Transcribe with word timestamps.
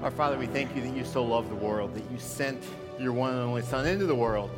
Our 0.00 0.12
Father, 0.12 0.38
we 0.38 0.46
thank 0.46 0.76
you 0.76 0.82
that 0.82 0.94
you 0.94 1.04
so 1.04 1.24
love 1.24 1.48
the 1.48 1.56
world, 1.56 1.92
that 1.96 2.08
you 2.08 2.20
sent 2.20 2.62
your 3.00 3.12
one 3.12 3.32
and 3.32 3.40
only 3.40 3.62
Son 3.62 3.84
into 3.84 4.06
the 4.06 4.14
world, 4.14 4.48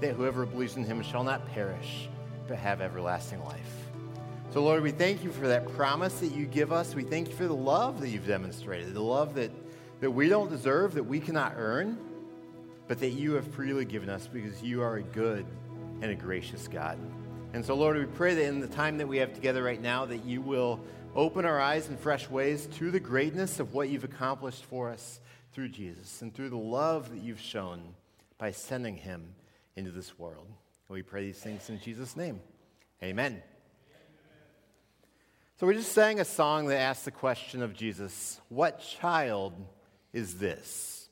that 0.00 0.14
whoever 0.14 0.46
believes 0.46 0.76
in 0.76 0.84
him 0.84 1.02
shall 1.02 1.22
not 1.22 1.46
perish, 1.48 2.08
but 2.48 2.56
have 2.56 2.80
everlasting 2.80 3.44
life. 3.44 3.90
So, 4.54 4.62
Lord, 4.62 4.82
we 4.82 4.92
thank 4.92 5.22
you 5.22 5.30
for 5.30 5.48
that 5.48 5.68
promise 5.74 6.18
that 6.20 6.32
you 6.32 6.46
give 6.46 6.72
us. 6.72 6.94
We 6.94 7.02
thank 7.02 7.28
you 7.28 7.34
for 7.34 7.46
the 7.46 7.54
love 7.54 8.00
that 8.00 8.08
you've 8.08 8.26
demonstrated, 8.26 8.94
the 8.94 9.02
love 9.02 9.34
that, 9.34 9.50
that 10.00 10.10
we 10.10 10.30
don't 10.30 10.48
deserve, 10.48 10.94
that 10.94 11.04
we 11.04 11.20
cannot 11.20 11.52
earn, 11.58 11.98
but 12.88 12.98
that 13.00 13.10
you 13.10 13.34
have 13.34 13.46
freely 13.48 13.84
given 13.84 14.08
us 14.08 14.26
because 14.26 14.62
you 14.62 14.80
are 14.80 14.96
a 14.96 15.02
good 15.02 15.44
and 16.00 16.10
a 16.10 16.14
gracious 16.14 16.68
God. 16.68 16.98
And 17.52 17.62
so, 17.62 17.74
Lord, 17.74 17.98
we 17.98 18.06
pray 18.06 18.34
that 18.34 18.44
in 18.44 18.60
the 18.60 18.66
time 18.66 18.96
that 18.96 19.06
we 19.06 19.18
have 19.18 19.34
together 19.34 19.62
right 19.62 19.80
now, 19.80 20.06
that 20.06 20.24
you 20.24 20.40
will 20.40 20.80
open 21.16 21.46
our 21.46 21.58
eyes 21.58 21.88
in 21.88 21.96
fresh 21.96 22.28
ways 22.28 22.66
to 22.66 22.90
the 22.90 23.00
greatness 23.00 23.58
of 23.58 23.72
what 23.72 23.88
you've 23.88 24.04
accomplished 24.04 24.62
for 24.66 24.90
us 24.90 25.18
through 25.52 25.70
Jesus 25.70 26.20
and 26.20 26.32
through 26.32 26.50
the 26.50 26.58
love 26.58 27.10
that 27.10 27.22
you've 27.22 27.40
shown 27.40 27.94
by 28.36 28.50
sending 28.50 28.96
him 28.96 29.34
into 29.76 29.90
this 29.90 30.18
world. 30.18 30.46
We 30.90 31.00
pray 31.00 31.24
these 31.24 31.38
things 31.38 31.70
in 31.70 31.80
Jesus' 31.80 32.16
name. 32.16 32.40
Amen. 33.02 33.42
So 35.58 35.66
we 35.66 35.74
just 35.74 35.92
sang 35.92 36.20
a 36.20 36.24
song 36.24 36.66
that 36.66 36.76
asked 36.76 37.06
the 37.06 37.10
question 37.10 37.62
of 37.62 37.72
Jesus 37.72 38.38
What 38.50 38.80
child 38.80 39.54
is 40.12 40.34
this? 40.34 41.08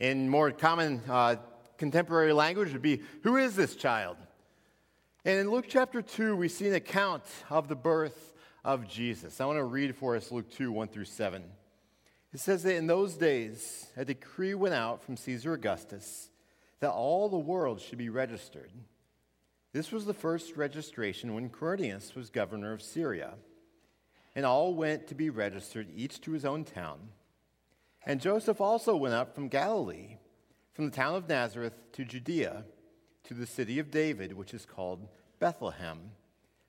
In 0.00 0.30
more 0.30 0.52
common 0.52 1.02
uh, 1.06 1.36
contemporary 1.76 2.32
language, 2.32 2.72
would 2.72 2.80
be 2.80 3.02
Who 3.24 3.36
is 3.36 3.54
this 3.54 3.76
child? 3.76 4.16
And 5.26 5.38
in 5.38 5.50
Luke 5.50 5.66
chapter 5.68 6.00
2, 6.00 6.34
we 6.34 6.48
see 6.48 6.66
an 6.66 6.74
account 6.74 7.24
of 7.50 7.68
the 7.68 7.76
birth 7.76 8.33
of 8.64 8.88
Jesus. 8.88 9.40
I 9.40 9.46
want 9.46 9.58
to 9.58 9.64
read 9.64 9.94
for 9.94 10.16
us 10.16 10.32
Luke 10.32 10.50
2 10.50 10.72
1 10.72 10.88
through 10.88 11.04
7. 11.04 11.44
It 12.32 12.40
says 12.40 12.62
that 12.64 12.76
in 12.76 12.86
those 12.86 13.14
days, 13.14 13.86
a 13.96 14.04
decree 14.04 14.54
went 14.54 14.74
out 14.74 15.02
from 15.02 15.16
Caesar 15.16 15.52
Augustus 15.52 16.30
that 16.80 16.90
all 16.90 17.28
the 17.28 17.38
world 17.38 17.80
should 17.80 17.98
be 17.98 18.08
registered. 18.08 18.72
This 19.72 19.92
was 19.92 20.04
the 20.04 20.14
first 20.14 20.56
registration 20.56 21.34
when 21.34 21.48
Quirinius 21.48 22.14
was 22.14 22.30
governor 22.30 22.72
of 22.72 22.82
Syria. 22.82 23.34
And 24.34 24.44
all 24.44 24.74
went 24.74 25.06
to 25.08 25.14
be 25.14 25.30
registered, 25.30 25.88
each 25.94 26.20
to 26.22 26.32
his 26.32 26.44
own 26.44 26.64
town. 26.64 27.10
And 28.04 28.20
Joseph 28.20 28.60
also 28.60 28.96
went 28.96 29.14
up 29.14 29.34
from 29.34 29.48
Galilee, 29.48 30.18
from 30.72 30.86
the 30.86 30.90
town 30.96 31.14
of 31.14 31.28
Nazareth 31.28 31.74
to 31.92 32.04
Judea, 32.04 32.64
to 33.24 33.34
the 33.34 33.46
city 33.46 33.78
of 33.78 33.92
David, 33.92 34.32
which 34.32 34.52
is 34.52 34.66
called 34.66 35.06
Bethlehem 35.38 36.10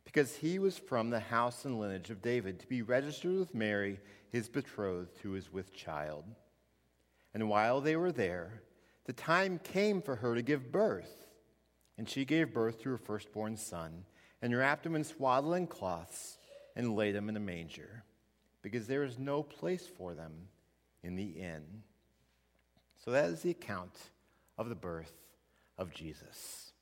because 0.05 0.35
he 0.35 0.59
was 0.59 0.77
from 0.77 1.09
the 1.09 1.19
house 1.19 1.65
and 1.65 1.79
lineage 1.79 2.09
of 2.09 2.21
David, 2.21 2.59
to 2.59 2.67
be 2.67 2.81
registered 2.81 3.37
with 3.37 3.53
Mary, 3.53 3.99
his 4.31 4.47
betrothed, 4.47 5.17
who 5.21 5.31
was 5.31 5.51
with 5.51 5.73
child. 5.73 6.23
And 7.33 7.49
while 7.49 7.81
they 7.81 7.97
were 7.97 8.13
there, 8.13 8.61
the 9.05 9.13
time 9.13 9.59
came 9.59 10.01
for 10.01 10.15
her 10.15 10.35
to 10.35 10.41
give 10.41 10.71
birth. 10.71 11.27
And 11.97 12.07
she 12.07 12.25
gave 12.25 12.53
birth 12.53 12.81
to 12.81 12.89
her 12.89 12.97
firstborn 12.97 13.57
son, 13.57 14.05
and 14.41 14.55
wrapped 14.55 14.85
him 14.85 14.95
in 14.95 15.03
swaddling 15.03 15.67
cloths, 15.67 16.37
and 16.75 16.95
laid 16.95 17.15
him 17.15 17.29
in 17.29 17.37
a 17.37 17.39
manger, 17.39 18.03
because 18.61 18.85
there 18.85 19.03
is 19.03 19.17
no 19.17 19.41
place 19.41 19.87
for 19.87 20.13
them 20.13 20.33
in 21.03 21.15
the 21.15 21.29
inn. 21.29 21.83
So 23.03 23.11
that 23.11 23.29
is 23.29 23.41
the 23.41 23.51
account 23.51 23.95
of 24.57 24.69
the 24.69 24.75
birth 24.75 25.13
of 25.77 25.93
Jesus. 25.93 26.73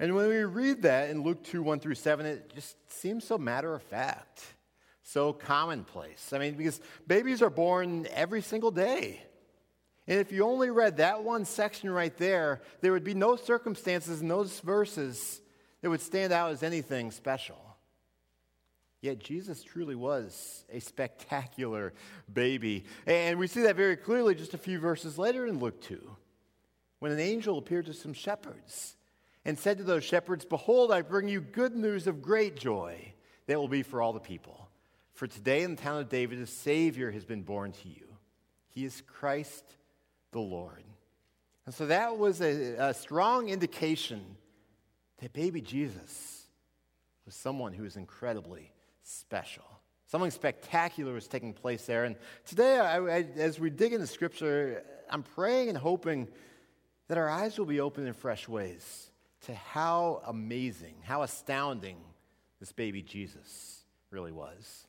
And 0.00 0.14
when 0.14 0.28
we 0.28 0.44
read 0.44 0.82
that 0.82 1.10
in 1.10 1.22
Luke 1.22 1.42
2 1.44 1.62
1 1.62 1.80
through 1.80 1.96
7, 1.96 2.24
it 2.24 2.52
just 2.54 2.76
seems 2.90 3.24
so 3.24 3.36
matter 3.36 3.74
of 3.74 3.82
fact, 3.82 4.42
so 5.02 5.32
commonplace. 5.32 6.32
I 6.32 6.38
mean, 6.38 6.54
because 6.54 6.80
babies 7.06 7.42
are 7.42 7.50
born 7.50 8.06
every 8.12 8.42
single 8.42 8.70
day. 8.70 9.22
And 10.06 10.20
if 10.20 10.32
you 10.32 10.44
only 10.44 10.70
read 10.70 10.98
that 10.98 11.22
one 11.22 11.44
section 11.44 11.90
right 11.90 12.16
there, 12.16 12.62
there 12.80 12.92
would 12.92 13.04
be 13.04 13.14
no 13.14 13.36
circumstances 13.36 14.22
in 14.22 14.28
those 14.28 14.60
verses 14.60 15.40
that 15.82 15.90
would 15.90 16.00
stand 16.00 16.32
out 16.32 16.50
as 16.50 16.62
anything 16.62 17.10
special. 17.10 17.58
Yet 19.00 19.18
Jesus 19.18 19.62
truly 19.62 19.94
was 19.94 20.64
a 20.72 20.80
spectacular 20.80 21.92
baby. 22.32 22.84
And 23.06 23.38
we 23.38 23.46
see 23.46 23.62
that 23.62 23.76
very 23.76 23.96
clearly 23.96 24.34
just 24.34 24.54
a 24.54 24.58
few 24.58 24.78
verses 24.78 25.18
later 25.18 25.46
in 25.46 25.60
Luke 25.60 25.80
2, 25.82 26.00
when 27.00 27.12
an 27.12 27.20
angel 27.20 27.58
appeared 27.58 27.86
to 27.86 27.94
some 27.94 28.12
shepherds 28.12 28.96
and 29.48 29.58
said 29.58 29.78
to 29.78 29.82
those 29.82 30.04
shepherds, 30.04 30.44
Behold, 30.44 30.92
I 30.92 31.00
bring 31.00 31.26
you 31.26 31.40
good 31.40 31.74
news 31.74 32.06
of 32.06 32.20
great 32.20 32.54
joy 32.54 33.14
that 33.46 33.58
will 33.58 33.66
be 33.66 33.82
for 33.82 34.02
all 34.02 34.12
the 34.12 34.20
people. 34.20 34.68
For 35.14 35.26
today 35.26 35.62
in 35.62 35.74
the 35.74 35.80
town 35.80 36.02
of 36.02 36.10
David, 36.10 36.38
a 36.38 36.46
Savior 36.46 37.10
has 37.10 37.24
been 37.24 37.40
born 37.40 37.72
to 37.72 37.88
you. 37.88 38.04
He 38.68 38.84
is 38.84 39.02
Christ 39.06 39.64
the 40.32 40.38
Lord. 40.38 40.84
And 41.64 41.74
so 41.74 41.86
that 41.86 42.18
was 42.18 42.42
a, 42.42 42.74
a 42.74 42.92
strong 42.92 43.48
indication 43.48 44.22
that 45.22 45.32
baby 45.32 45.62
Jesus 45.62 46.46
was 47.24 47.34
someone 47.34 47.72
who 47.72 47.84
was 47.84 47.96
incredibly 47.96 48.70
special. 49.02 49.64
Something 50.08 50.30
spectacular 50.30 51.14
was 51.14 51.26
taking 51.26 51.54
place 51.54 51.86
there. 51.86 52.04
And 52.04 52.16
today, 52.44 52.78
I, 52.78 52.98
I, 52.98 53.26
as 53.36 53.58
we 53.58 53.70
dig 53.70 53.94
into 53.94 54.06
Scripture, 54.06 54.84
I'm 55.08 55.22
praying 55.22 55.70
and 55.70 55.78
hoping 55.78 56.28
that 57.06 57.16
our 57.16 57.30
eyes 57.30 57.58
will 57.58 57.64
be 57.64 57.80
opened 57.80 58.08
in 58.08 58.12
fresh 58.12 58.46
ways 58.46 59.08
to 59.46 59.54
how 59.54 60.22
amazing, 60.26 60.94
how 61.02 61.22
astounding 61.22 61.96
this 62.60 62.72
baby 62.72 63.02
Jesus 63.02 63.84
really 64.10 64.32
was. 64.32 64.86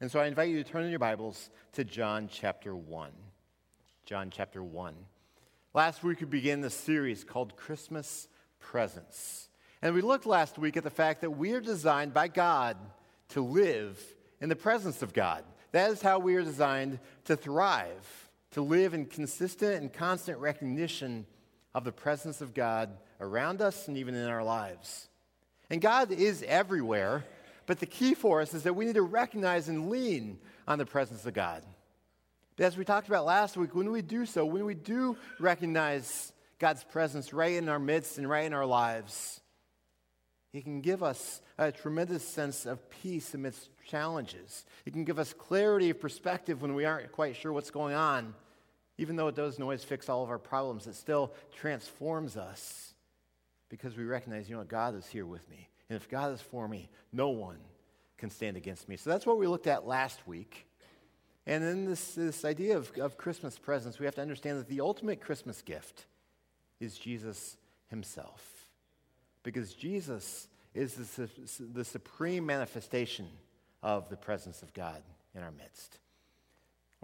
And 0.00 0.10
so 0.10 0.20
I 0.20 0.26
invite 0.26 0.50
you 0.50 0.62
to 0.62 0.68
turn 0.68 0.84
in 0.84 0.90
your 0.90 0.98
Bibles 0.98 1.50
to 1.72 1.84
John 1.84 2.28
chapter 2.30 2.74
1. 2.74 3.10
John 4.06 4.30
chapter 4.30 4.62
1. 4.62 4.94
Last 5.72 6.02
week 6.02 6.20
we 6.20 6.26
began 6.26 6.60
this 6.60 6.74
series 6.74 7.24
called 7.24 7.56
Christmas 7.56 8.28
Presents. 8.58 9.48
And 9.82 9.94
we 9.94 10.00
looked 10.00 10.26
last 10.26 10.58
week 10.58 10.76
at 10.76 10.84
the 10.84 10.90
fact 10.90 11.20
that 11.20 11.30
we 11.30 11.52
are 11.52 11.60
designed 11.60 12.14
by 12.14 12.28
God 12.28 12.76
to 13.30 13.42
live 13.42 14.00
in 14.40 14.48
the 14.48 14.56
presence 14.56 15.02
of 15.02 15.12
God. 15.12 15.44
That 15.72 15.90
is 15.90 16.00
how 16.00 16.18
we 16.18 16.36
are 16.36 16.42
designed 16.42 17.00
to 17.24 17.36
thrive, 17.36 18.30
to 18.52 18.62
live 18.62 18.94
in 18.94 19.06
consistent 19.06 19.82
and 19.82 19.92
constant 19.92 20.38
recognition 20.38 21.26
of 21.74 21.84
the 21.84 21.92
presence 21.92 22.40
of 22.40 22.54
God 22.54 22.90
around 23.20 23.60
us 23.60 23.88
and 23.88 23.96
even 23.96 24.14
in 24.14 24.28
our 24.28 24.44
lives. 24.44 25.08
And 25.70 25.80
God 25.80 26.12
is 26.12 26.44
everywhere, 26.46 27.24
but 27.66 27.80
the 27.80 27.86
key 27.86 28.14
for 28.14 28.40
us 28.40 28.54
is 28.54 28.62
that 28.64 28.76
we 28.76 28.84
need 28.84 28.94
to 28.94 29.02
recognize 29.02 29.68
and 29.68 29.90
lean 29.90 30.38
on 30.68 30.78
the 30.78 30.86
presence 30.86 31.26
of 31.26 31.34
God. 31.34 31.62
But 32.56 32.66
as 32.66 32.76
we 32.76 32.84
talked 32.84 33.08
about 33.08 33.24
last 33.24 33.56
week, 33.56 33.74
when 33.74 33.90
we 33.90 34.02
do 34.02 34.26
so, 34.26 34.46
when 34.46 34.64
we 34.64 34.74
do 34.74 35.16
recognize 35.40 36.32
God's 36.58 36.84
presence 36.84 37.32
right 37.32 37.54
in 37.54 37.68
our 37.68 37.80
midst 37.80 38.18
and 38.18 38.28
right 38.28 38.44
in 38.44 38.52
our 38.52 38.66
lives, 38.66 39.40
He 40.52 40.62
can 40.62 40.80
give 40.80 41.02
us 41.02 41.40
a 41.58 41.72
tremendous 41.72 42.26
sense 42.26 42.66
of 42.66 42.88
peace 42.90 43.34
amidst 43.34 43.68
challenges. 43.88 44.64
He 44.84 44.92
can 44.92 45.04
give 45.04 45.18
us 45.18 45.32
clarity 45.32 45.90
of 45.90 46.00
perspective 46.00 46.62
when 46.62 46.74
we 46.74 46.84
aren't 46.84 47.10
quite 47.10 47.36
sure 47.36 47.52
what's 47.52 47.70
going 47.70 47.94
on. 47.94 48.34
Even 48.98 49.16
though 49.16 49.28
it 49.28 49.34
doesn't 49.34 49.62
always 49.62 49.82
fix 49.82 50.08
all 50.08 50.22
of 50.22 50.30
our 50.30 50.38
problems, 50.38 50.86
it 50.86 50.94
still 50.94 51.32
transforms 51.56 52.36
us 52.36 52.94
because 53.68 53.96
we 53.96 54.04
recognize, 54.04 54.48
you 54.48 54.56
know, 54.56 54.64
God 54.64 54.94
is 54.94 55.06
here 55.06 55.26
with 55.26 55.48
me. 55.50 55.68
And 55.88 55.96
if 55.96 56.08
God 56.08 56.32
is 56.32 56.40
for 56.40 56.68
me, 56.68 56.88
no 57.12 57.30
one 57.30 57.58
can 58.18 58.30
stand 58.30 58.56
against 58.56 58.88
me. 58.88 58.96
So 58.96 59.10
that's 59.10 59.26
what 59.26 59.38
we 59.38 59.46
looked 59.46 59.66
at 59.66 59.86
last 59.86 60.26
week. 60.26 60.66
And 61.46 61.62
then 61.62 61.84
this, 61.84 62.14
this 62.14 62.44
idea 62.44 62.76
of, 62.76 62.90
of 62.98 63.18
Christmas 63.18 63.58
presents, 63.58 63.98
we 63.98 64.06
have 64.06 64.14
to 64.14 64.22
understand 64.22 64.58
that 64.58 64.68
the 64.68 64.80
ultimate 64.80 65.20
Christmas 65.20 65.60
gift 65.60 66.06
is 66.80 66.96
Jesus 66.96 67.56
himself. 67.88 68.68
Because 69.42 69.74
Jesus 69.74 70.48
is 70.74 70.94
the, 70.94 71.28
the 71.72 71.84
supreme 71.84 72.46
manifestation 72.46 73.26
of 73.82 74.08
the 74.08 74.16
presence 74.16 74.62
of 74.62 74.72
God 74.72 75.02
in 75.34 75.42
our 75.42 75.52
midst. 75.52 75.98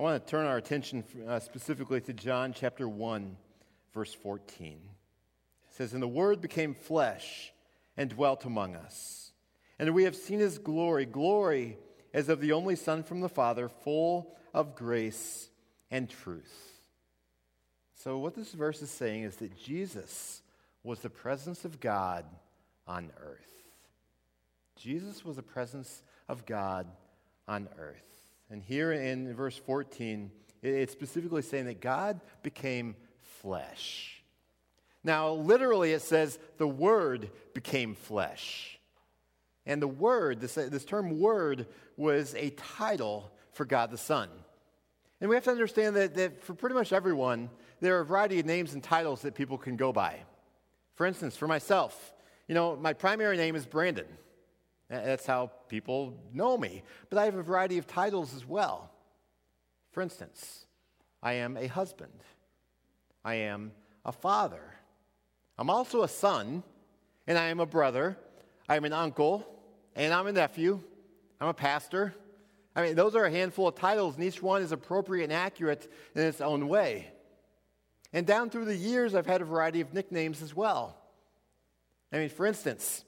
I 0.01 0.03
want 0.03 0.25
to 0.25 0.31
turn 0.31 0.47
our 0.47 0.57
attention 0.57 1.05
uh, 1.29 1.41
specifically 1.41 2.01
to 2.01 2.15
John 2.15 2.55
chapter 2.55 2.89
1, 2.89 3.37
verse 3.93 4.15
14 4.15 4.79
It 5.69 5.75
says, 5.75 5.93
And 5.93 6.03
the 6.03 6.09
Word 6.09 6.41
became 6.41 6.73
flesh 6.73 7.53
and 7.99 8.09
dwelt 8.09 8.47
among 8.47 8.77
us. 8.77 9.33
And 9.79 9.93
we 9.93 10.05
have 10.05 10.17
seen 10.17 10.39
his 10.39 10.57
glory, 10.57 11.05
glory 11.05 11.77
as 12.15 12.31
of 12.31 12.41
the 12.41 12.53
only 12.53 12.77
Son 12.77 13.03
from 13.03 13.21
the 13.21 13.29
Father, 13.29 13.69
full 13.69 14.35
of 14.55 14.75
grace 14.75 15.51
and 15.91 16.09
truth. 16.09 16.81
So, 17.93 18.17
what 18.17 18.35
this 18.35 18.53
verse 18.53 18.81
is 18.81 18.91
saying 18.91 19.25
is 19.25 19.37
that 19.37 19.55
Jesus 19.55 20.41
was 20.83 21.01
the 21.01 21.11
presence 21.11 21.67
of 21.67 21.79
God 21.79 22.25
on 22.87 23.11
earth. 23.23 23.53
Jesus 24.77 25.27
was 25.27 25.37
the 25.37 25.43
presence 25.43 26.03
of 26.27 26.47
God 26.47 26.87
on 27.47 27.69
earth. 27.79 28.20
And 28.51 28.63
here 28.63 28.93
in 28.93 29.33
verse 29.35 29.57
14, 29.57 30.31
it's 30.63 30.93
specifically 30.93 31.43
saying 31.43 31.67
that 31.67 31.81
God 31.81 32.21
became 32.43 32.97
flesh. 33.41 34.23
Now, 35.03 35.33
literally, 35.33 35.93
it 35.93 36.03
says 36.03 36.39
the 36.59 36.67
Word 36.67 37.31
became 37.55 37.95
flesh. 37.95 38.79
And 39.65 39.81
the 39.81 39.89
Word, 39.89 40.41
this, 40.41 40.55
this 40.55 40.85
term 40.85 41.21
Word, 41.21 41.67
was 41.97 42.35
a 42.35 42.51
title 42.51 43.31
for 43.53 43.65
God 43.65 43.91
the 43.91 43.99
Son. 43.99 44.29
And 45.21 45.29
we 45.29 45.37
have 45.37 45.45
to 45.45 45.51
understand 45.51 45.97
that, 45.97 46.15
that 46.15 46.43
for 46.43 46.55
pretty 46.55 46.75
much 46.75 46.93
everyone, 46.93 47.51
there 47.81 47.97
are 47.99 48.01
a 48.01 48.05
variety 48.05 48.41
of 48.41 48.47
names 48.47 48.75
and 48.75 48.83
titles 48.83 49.23
that 49.23 49.35
people 49.35 49.59
can 49.59 49.77
go 49.77 49.93
by. 49.93 50.17
For 50.97 51.07
instance, 51.07 51.37
for 51.37 51.47
myself, 51.47 52.13
you 52.49 52.55
know, 52.55 52.77
my 52.77 52.93
primary 52.93 53.37
name 53.37 53.55
is 53.55 53.65
Brandon. 53.65 54.07
That's 54.91 55.25
how 55.25 55.53
people 55.69 56.15
know 56.35 56.59
me. 56.59 56.83
But 57.09 57.19
I 57.19 57.25
have 57.25 57.37
a 57.37 57.43
variety 57.43 57.79
of 57.79 57.87
titles 57.87 58.35
as 58.35 58.45
well. 58.45 58.91
For 59.93 60.03
instance, 60.03 60.67
I 61.23 61.35
am 61.35 61.57
a 61.57 61.69
husband. 61.69 62.13
I 63.25 63.35
am 63.35 63.73
a 64.05 64.13
father. 64.13 64.63
I'm 65.57 65.71
also 65.71 66.03
a 66.03 66.09
son, 66.09 66.65
and 67.27 67.39
I 67.39 67.47
am 67.47 67.61
a 67.61 67.67
brother. 67.67 68.19
I'm 68.69 68.85
an 68.85 68.93
uncle, 68.93 69.47
and 69.95 70.13
I'm 70.13 70.27
a 70.27 70.33
nephew. 70.33 70.81
I'm 71.41 71.49
a 71.49 71.55
pastor. 71.55 72.15
I 72.75 72.83
mean, 72.83 72.97
those 72.97 73.15
are 73.15 73.25
a 73.25 73.31
handful 73.31 73.69
of 73.69 73.77
titles, 73.77 74.17
and 74.17 74.25
each 74.25 74.43
one 74.43 74.63
is 74.63 74.73
appropriate 74.73 75.25
and 75.25 75.33
accurate 75.33 75.91
in 76.15 76.23
its 76.23 76.41
own 76.41 76.69
way. 76.69 77.13
And 78.13 78.27
down 78.27 78.51
through 78.51 78.65
the 78.65 78.77
years, 78.77 79.15
I've 79.15 79.27
had 79.27 79.41
a 79.41 79.45
variety 79.45 79.81
of 79.81 79.95
nicknames 79.95 80.43
as 80.43 80.57
well. 80.57 80.97
I 82.13 82.19
mean, 82.19 82.29
for 82.29 82.47
instance, 82.47 83.05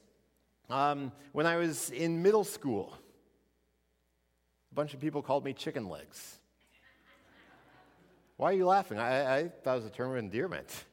um, 0.73 1.13
when 1.33 1.45
I 1.47 1.57
was 1.57 1.91
in 1.91 2.23
middle 2.23 2.45
school, 2.45 2.97
a 4.71 4.75
bunch 4.75 4.95
of 4.95 5.01
people 5.01 5.21
called 5.21 5.45
me 5.45 5.53
chicken 5.53 5.89
legs. 5.89 6.39
Why 8.39 8.51
are 8.51 8.55
you 8.55 8.67
laughing? 8.67 8.99
I, 8.99 9.37
I 9.37 9.49
thought 9.49 9.75
it 9.75 9.83
was 9.83 9.87
a 9.87 9.91
term 9.91 10.13
of 10.13 10.17
endearment. 10.17 10.85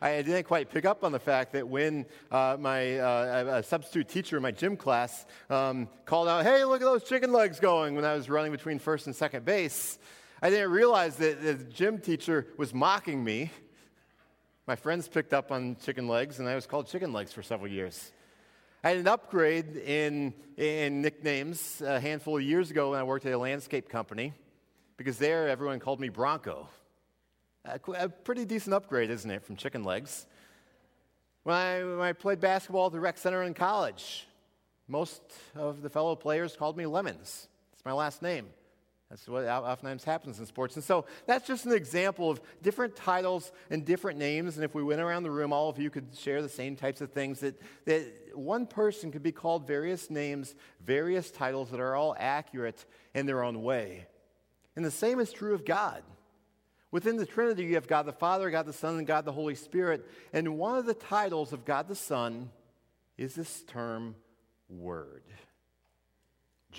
I 0.00 0.22
didn't 0.22 0.44
quite 0.44 0.70
pick 0.70 0.84
up 0.84 1.02
on 1.02 1.10
the 1.10 1.18
fact 1.18 1.54
that 1.54 1.66
when 1.66 2.06
uh, 2.30 2.56
my 2.60 2.98
uh, 2.98 3.62
substitute 3.62 4.08
teacher 4.08 4.36
in 4.36 4.42
my 4.42 4.52
gym 4.52 4.76
class 4.76 5.26
um, 5.50 5.88
called 6.04 6.28
out, 6.28 6.44
hey, 6.44 6.64
look 6.64 6.82
at 6.82 6.84
those 6.84 7.02
chicken 7.02 7.32
legs 7.32 7.58
going 7.58 7.96
when 7.96 8.04
I 8.04 8.14
was 8.14 8.28
running 8.28 8.52
between 8.52 8.78
first 8.78 9.06
and 9.06 9.16
second 9.16 9.44
base, 9.44 9.98
I 10.40 10.50
didn't 10.50 10.70
realize 10.70 11.16
that 11.16 11.42
the 11.42 11.54
gym 11.54 11.98
teacher 11.98 12.46
was 12.58 12.72
mocking 12.72 13.24
me. 13.24 13.50
My 14.68 14.76
friends 14.76 15.08
picked 15.08 15.32
up 15.32 15.50
on 15.50 15.76
chicken 15.82 16.06
legs, 16.06 16.38
and 16.38 16.48
I 16.48 16.54
was 16.54 16.66
called 16.66 16.86
chicken 16.86 17.12
legs 17.12 17.32
for 17.32 17.42
several 17.42 17.72
years. 17.72 18.12
I 18.88 18.92
had 18.92 19.00
an 19.00 19.08
upgrade 19.08 19.76
in, 19.76 20.32
in 20.56 21.02
nicknames 21.02 21.82
a 21.82 22.00
handful 22.00 22.38
of 22.38 22.42
years 22.42 22.70
ago 22.70 22.92
when 22.92 22.98
I 22.98 23.02
worked 23.02 23.26
at 23.26 23.34
a 23.34 23.36
landscape 23.36 23.90
company, 23.90 24.32
because 24.96 25.18
there 25.18 25.46
everyone 25.46 25.78
called 25.78 26.00
me 26.00 26.08
Bronco. 26.08 26.70
A, 27.66 27.78
a 27.98 28.08
pretty 28.08 28.46
decent 28.46 28.72
upgrade, 28.72 29.10
isn't 29.10 29.30
it, 29.30 29.44
from 29.44 29.56
chicken 29.56 29.84
legs? 29.84 30.26
When 31.42 31.54
I, 31.54 31.84
when 31.84 32.00
I 32.00 32.14
played 32.14 32.40
basketball 32.40 32.86
at 32.86 32.92
the 32.92 33.00
rec 33.00 33.18
center 33.18 33.42
in 33.42 33.52
college, 33.52 34.26
most 34.86 35.20
of 35.54 35.82
the 35.82 35.90
fellow 35.90 36.16
players 36.16 36.56
called 36.56 36.78
me 36.78 36.86
Lemons. 36.86 37.46
It's 37.74 37.84
my 37.84 37.92
last 37.92 38.22
name. 38.22 38.46
That's 39.10 39.26
what 39.26 39.44
oftentimes 39.46 40.04
happens 40.04 40.38
in 40.38 40.44
sports. 40.44 40.76
And 40.76 40.84
so 40.84 41.06
that's 41.26 41.46
just 41.46 41.64
an 41.64 41.72
example 41.72 42.30
of 42.30 42.42
different 42.62 42.94
titles 42.94 43.52
and 43.70 43.84
different 43.84 44.18
names. 44.18 44.56
And 44.56 44.64
if 44.64 44.74
we 44.74 44.82
went 44.82 45.00
around 45.00 45.22
the 45.22 45.30
room, 45.30 45.50
all 45.50 45.70
of 45.70 45.78
you 45.78 45.88
could 45.88 46.14
share 46.14 46.42
the 46.42 46.48
same 46.48 46.76
types 46.76 47.00
of 47.00 47.10
things 47.12 47.40
that, 47.40 47.58
that 47.86 48.06
one 48.34 48.66
person 48.66 49.10
could 49.10 49.22
be 49.22 49.32
called 49.32 49.66
various 49.66 50.10
names, 50.10 50.54
various 50.84 51.30
titles 51.30 51.70
that 51.70 51.80
are 51.80 51.94
all 51.94 52.14
accurate 52.18 52.84
in 53.14 53.24
their 53.24 53.42
own 53.42 53.62
way. 53.62 54.06
And 54.76 54.84
the 54.84 54.90
same 54.90 55.20
is 55.20 55.32
true 55.32 55.54
of 55.54 55.64
God. 55.64 56.02
Within 56.90 57.16
the 57.16 57.26
Trinity, 57.26 57.64
you 57.64 57.74
have 57.74 57.88
God 57.88 58.04
the 58.04 58.12
Father, 58.12 58.50
God 58.50 58.66
the 58.66 58.72
Son, 58.72 58.98
and 58.98 59.06
God 59.06 59.24
the 59.24 59.32
Holy 59.32 59.54
Spirit. 59.54 60.06
And 60.34 60.58
one 60.58 60.76
of 60.76 60.84
the 60.84 60.94
titles 60.94 61.52
of 61.54 61.64
God 61.64 61.88
the 61.88 61.94
Son 61.94 62.50
is 63.16 63.34
this 63.34 63.62
term, 63.62 64.16
Word. 64.68 65.22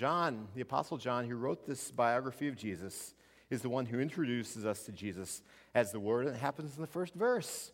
John, 0.00 0.48
the 0.54 0.62
Apostle 0.62 0.96
John, 0.96 1.28
who 1.28 1.36
wrote 1.36 1.66
this 1.66 1.90
biography 1.90 2.48
of 2.48 2.56
Jesus, 2.56 3.12
is 3.50 3.60
the 3.60 3.68
one 3.68 3.84
who 3.84 4.00
introduces 4.00 4.64
us 4.64 4.84
to 4.84 4.92
Jesus 4.92 5.42
as 5.74 5.92
the 5.92 6.00
Word, 6.00 6.24
and 6.24 6.34
it 6.34 6.38
happens 6.38 6.74
in 6.74 6.80
the 6.80 6.86
first 6.86 7.12
verse. 7.12 7.70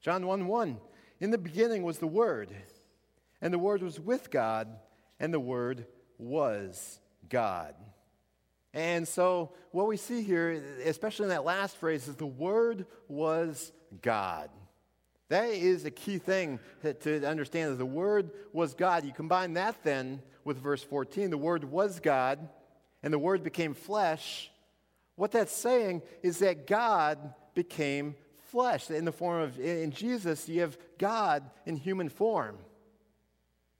John 0.00 0.26
1 0.26 0.46
1. 0.46 0.78
In 1.20 1.30
the 1.32 1.36
beginning 1.36 1.82
was 1.82 1.98
the 1.98 2.06
Word, 2.06 2.48
and 3.42 3.52
the 3.52 3.58
Word 3.58 3.82
was 3.82 4.00
with 4.00 4.30
God, 4.30 4.68
and 5.20 5.34
the 5.34 5.38
Word 5.38 5.84
was 6.16 6.98
God. 7.28 7.74
And 8.72 9.06
so, 9.06 9.52
what 9.70 9.86
we 9.86 9.98
see 9.98 10.22
here, 10.22 10.64
especially 10.82 11.24
in 11.24 11.28
that 11.28 11.44
last 11.44 11.76
phrase, 11.76 12.08
is 12.08 12.16
the 12.16 12.24
Word 12.24 12.86
was 13.06 13.70
God. 14.00 14.48
That 15.28 15.50
is 15.50 15.84
a 15.84 15.90
key 15.90 16.16
thing 16.16 16.58
to 16.82 17.26
understand 17.26 17.72
that 17.72 17.76
the 17.76 17.84
Word 17.84 18.30
was 18.54 18.72
God. 18.72 19.04
You 19.04 19.12
combine 19.12 19.52
that 19.54 19.82
then 19.82 20.22
with 20.46 20.62
verse 20.62 20.82
14 20.82 21.30
the 21.30 21.36
Word 21.36 21.64
was 21.64 22.00
God, 22.00 22.48
and 23.02 23.12
the 23.12 23.18
Word 23.18 23.42
became 23.42 23.74
flesh. 23.74 24.50
What 25.16 25.32
that's 25.32 25.52
saying 25.52 26.02
is 26.22 26.38
that 26.38 26.66
God 26.66 27.34
became 27.54 28.14
flesh. 28.50 28.90
In 28.90 29.04
the 29.04 29.12
form 29.12 29.42
of, 29.42 29.58
in 29.58 29.90
Jesus, 29.90 30.48
you 30.48 30.60
have 30.60 30.78
God 30.98 31.42
in 31.64 31.76
human 31.76 32.08
form. 32.08 32.58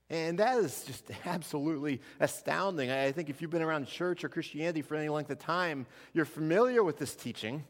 And 0.09 0.39
that 0.39 0.59
is 0.59 0.85
just 0.85 1.11
absolutely 1.25 2.01
astounding. 2.21 2.91
I 2.91 3.13
think 3.13 3.29
if 3.29 3.41
you've 3.41 3.51
been 3.51 3.63
around 3.63 3.87
church 3.87 4.25
or 4.25 4.29
Christianity 4.29 4.83
for 4.83 4.97
any 4.97 5.09
length 5.09 5.31
of 5.31 5.39
time, 5.39 5.87
you're 6.13 6.25
familiar 6.25 6.83
with 6.83 6.99
this 6.99 7.15
teaching. 7.15 7.65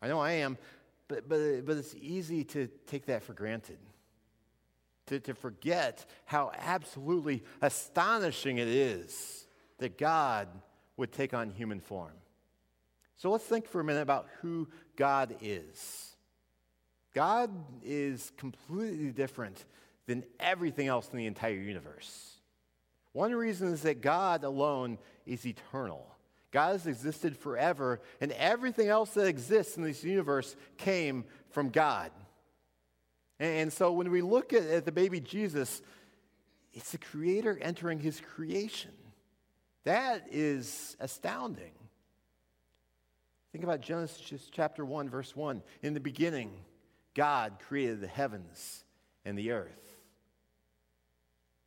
I 0.00 0.08
know 0.08 0.20
I 0.20 0.32
am, 0.32 0.58
but, 1.08 1.28
but, 1.28 1.66
but 1.66 1.76
it's 1.76 1.94
easy 2.00 2.44
to 2.44 2.68
take 2.86 3.06
that 3.06 3.22
for 3.22 3.32
granted 3.32 3.78
to, 5.06 5.20
to 5.20 5.34
forget 5.34 6.04
how 6.24 6.52
absolutely 6.58 7.44
astonishing 7.62 8.58
it 8.58 8.68
is 8.68 9.46
that 9.78 9.98
God 9.98 10.48
would 10.96 11.12
take 11.12 11.34
on 11.34 11.50
human 11.50 11.80
form. 11.80 12.12
So 13.16 13.30
let's 13.30 13.44
think 13.44 13.66
for 13.66 13.80
a 13.80 13.84
minute 13.84 14.02
about 14.02 14.26
who 14.40 14.68
God 14.96 15.36
is. 15.40 16.16
God 17.14 17.50
is 17.82 18.32
completely 18.36 19.10
different 19.10 19.64
than 20.06 20.24
everything 20.38 20.86
else 20.86 21.08
in 21.10 21.18
the 21.18 21.26
entire 21.26 21.54
universe. 21.54 22.34
One 23.12 23.34
reason 23.34 23.72
is 23.72 23.82
that 23.82 24.02
God 24.02 24.44
alone 24.44 24.98
is 25.24 25.46
eternal. 25.46 26.06
God 26.52 26.72
has 26.72 26.86
existed 26.86 27.36
forever, 27.36 28.00
and 28.20 28.32
everything 28.32 28.88
else 28.88 29.10
that 29.10 29.26
exists 29.26 29.76
in 29.76 29.82
this 29.82 30.04
universe 30.04 30.54
came 30.76 31.24
from 31.50 31.70
God. 31.70 32.10
And 33.38 33.72
so 33.72 33.92
when 33.92 34.10
we 34.10 34.22
look 34.22 34.52
at, 34.52 34.62
at 34.62 34.84
the 34.84 34.92
baby 34.92 35.20
Jesus, 35.20 35.82
it's 36.72 36.92
the 36.92 36.98
Creator 36.98 37.58
entering 37.60 37.98
His 37.98 38.20
creation. 38.20 38.92
That 39.84 40.26
is 40.30 40.96
astounding. 41.00 41.72
Think 43.52 43.64
about 43.64 43.80
Genesis 43.80 44.48
chapter 44.50 44.84
1, 44.84 45.08
verse 45.08 45.34
1. 45.34 45.62
In 45.82 45.94
the 45.94 46.00
beginning, 46.00 46.50
God 47.14 47.54
created 47.66 48.00
the 48.00 48.06
heavens 48.06 48.84
and 49.24 49.38
the 49.38 49.52
earth. 49.52 49.96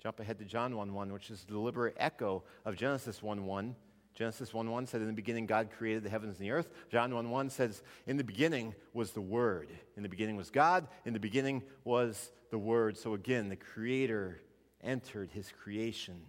Jump 0.01 0.19
ahead 0.19 0.39
to 0.39 0.45
John 0.45 0.75
1 0.75 0.93
1, 0.93 1.13
which 1.13 1.29
is 1.29 1.41
the 1.41 1.53
deliberate 1.53 1.95
echo 1.97 2.43
of 2.65 2.75
Genesis 2.75 3.21
1 3.23 3.45
1. 3.45 3.75
Genesis 4.19 4.53
1 4.53 4.69
1 4.69 4.85
said, 4.85 4.99
In 4.99 5.07
the 5.07 5.13
beginning, 5.13 5.45
God 5.45 5.69
created 5.77 6.03
the 6.03 6.09
heavens 6.09 6.37
and 6.37 6.45
the 6.45 6.51
earth. 6.51 6.69
John 6.91 7.15
1 7.15 7.29
1 7.29 7.49
says, 7.49 7.81
In 8.05 8.17
the 8.17 8.23
beginning 8.23 8.75
was 8.93 9.11
the 9.11 9.21
Word. 9.21 9.69
In 9.95 10.03
the 10.03 10.09
beginning 10.09 10.35
was 10.35 10.49
God. 10.49 10.89
In 11.05 11.13
the 11.13 11.21
beginning 11.21 11.63
was 11.85 12.33
the 12.51 12.57
Word. 12.57 12.97
So 12.97 13.13
again, 13.13 13.47
the 13.47 13.55
Creator 13.55 14.41
entered 14.83 15.31
his 15.31 15.53
creation 15.63 16.19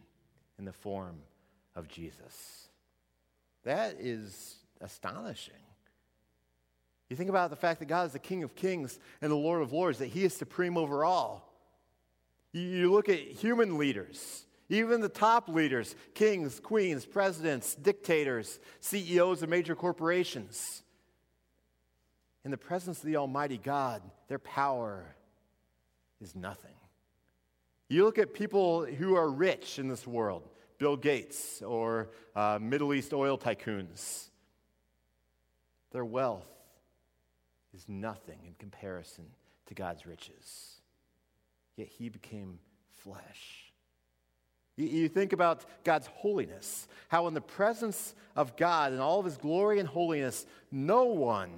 in 0.56 0.64
the 0.64 0.72
form 0.72 1.16
of 1.74 1.88
Jesus. 1.88 2.68
That 3.64 3.96
is 3.98 4.58
astonishing. 4.80 5.54
You 7.08 7.16
think 7.16 7.28
about 7.28 7.50
the 7.50 7.56
fact 7.56 7.80
that 7.80 7.86
God 7.86 8.06
is 8.06 8.12
the 8.12 8.20
King 8.20 8.44
of 8.44 8.54
kings 8.54 9.00
and 9.20 9.32
the 9.32 9.36
Lord 9.36 9.62
of 9.62 9.72
lords, 9.72 9.98
that 9.98 10.06
he 10.06 10.22
is 10.22 10.32
supreme 10.32 10.76
over 10.76 11.04
all. 11.04 11.52
You 12.52 12.92
look 12.92 13.08
at 13.08 13.18
human 13.18 13.78
leaders 13.78 14.46
even 14.70 15.00
the 15.00 15.08
top 15.08 15.48
leaders, 15.48 15.96
kings, 16.14 16.60
queens, 16.60 17.04
presidents, 17.04 17.74
dictators, 17.74 18.60
CEOs 18.78 19.42
of 19.42 19.48
major 19.48 19.74
corporations, 19.74 20.82
in 22.44 22.52
the 22.52 22.56
presence 22.56 22.98
of 22.98 23.04
the 23.04 23.16
Almighty 23.16 23.58
God, 23.58 24.00
their 24.28 24.38
power 24.38 25.16
is 26.22 26.34
nothing. 26.34 26.74
You 27.88 28.04
look 28.04 28.18
at 28.18 28.32
people 28.32 28.86
who 28.86 29.16
are 29.16 29.28
rich 29.28 29.78
in 29.78 29.88
this 29.88 30.06
world, 30.06 30.48
Bill 30.78 30.96
Gates 30.96 31.60
or 31.62 32.10
uh, 32.36 32.58
Middle 32.62 32.94
East 32.94 33.12
oil 33.12 33.36
tycoons, 33.36 34.30
their 35.90 36.04
wealth 36.04 36.48
is 37.74 37.84
nothing 37.88 38.38
in 38.46 38.54
comparison 38.54 39.26
to 39.66 39.74
God's 39.74 40.06
riches. 40.06 40.76
Yet 41.76 41.88
he 41.88 42.08
became 42.08 42.60
flesh 42.94 43.69
you, 44.76 45.08
think 45.08 45.32
about 45.32 45.64
God's 45.84 46.06
holiness, 46.06 46.88
how 47.08 47.26
in 47.26 47.34
the 47.34 47.40
presence 47.40 48.14
of 48.34 48.56
God 48.56 48.92
and 48.92 49.00
all 49.00 49.18
of 49.18 49.24
his 49.24 49.36
glory 49.36 49.78
and 49.78 49.88
holiness, 49.88 50.46
no 50.70 51.04
one 51.04 51.50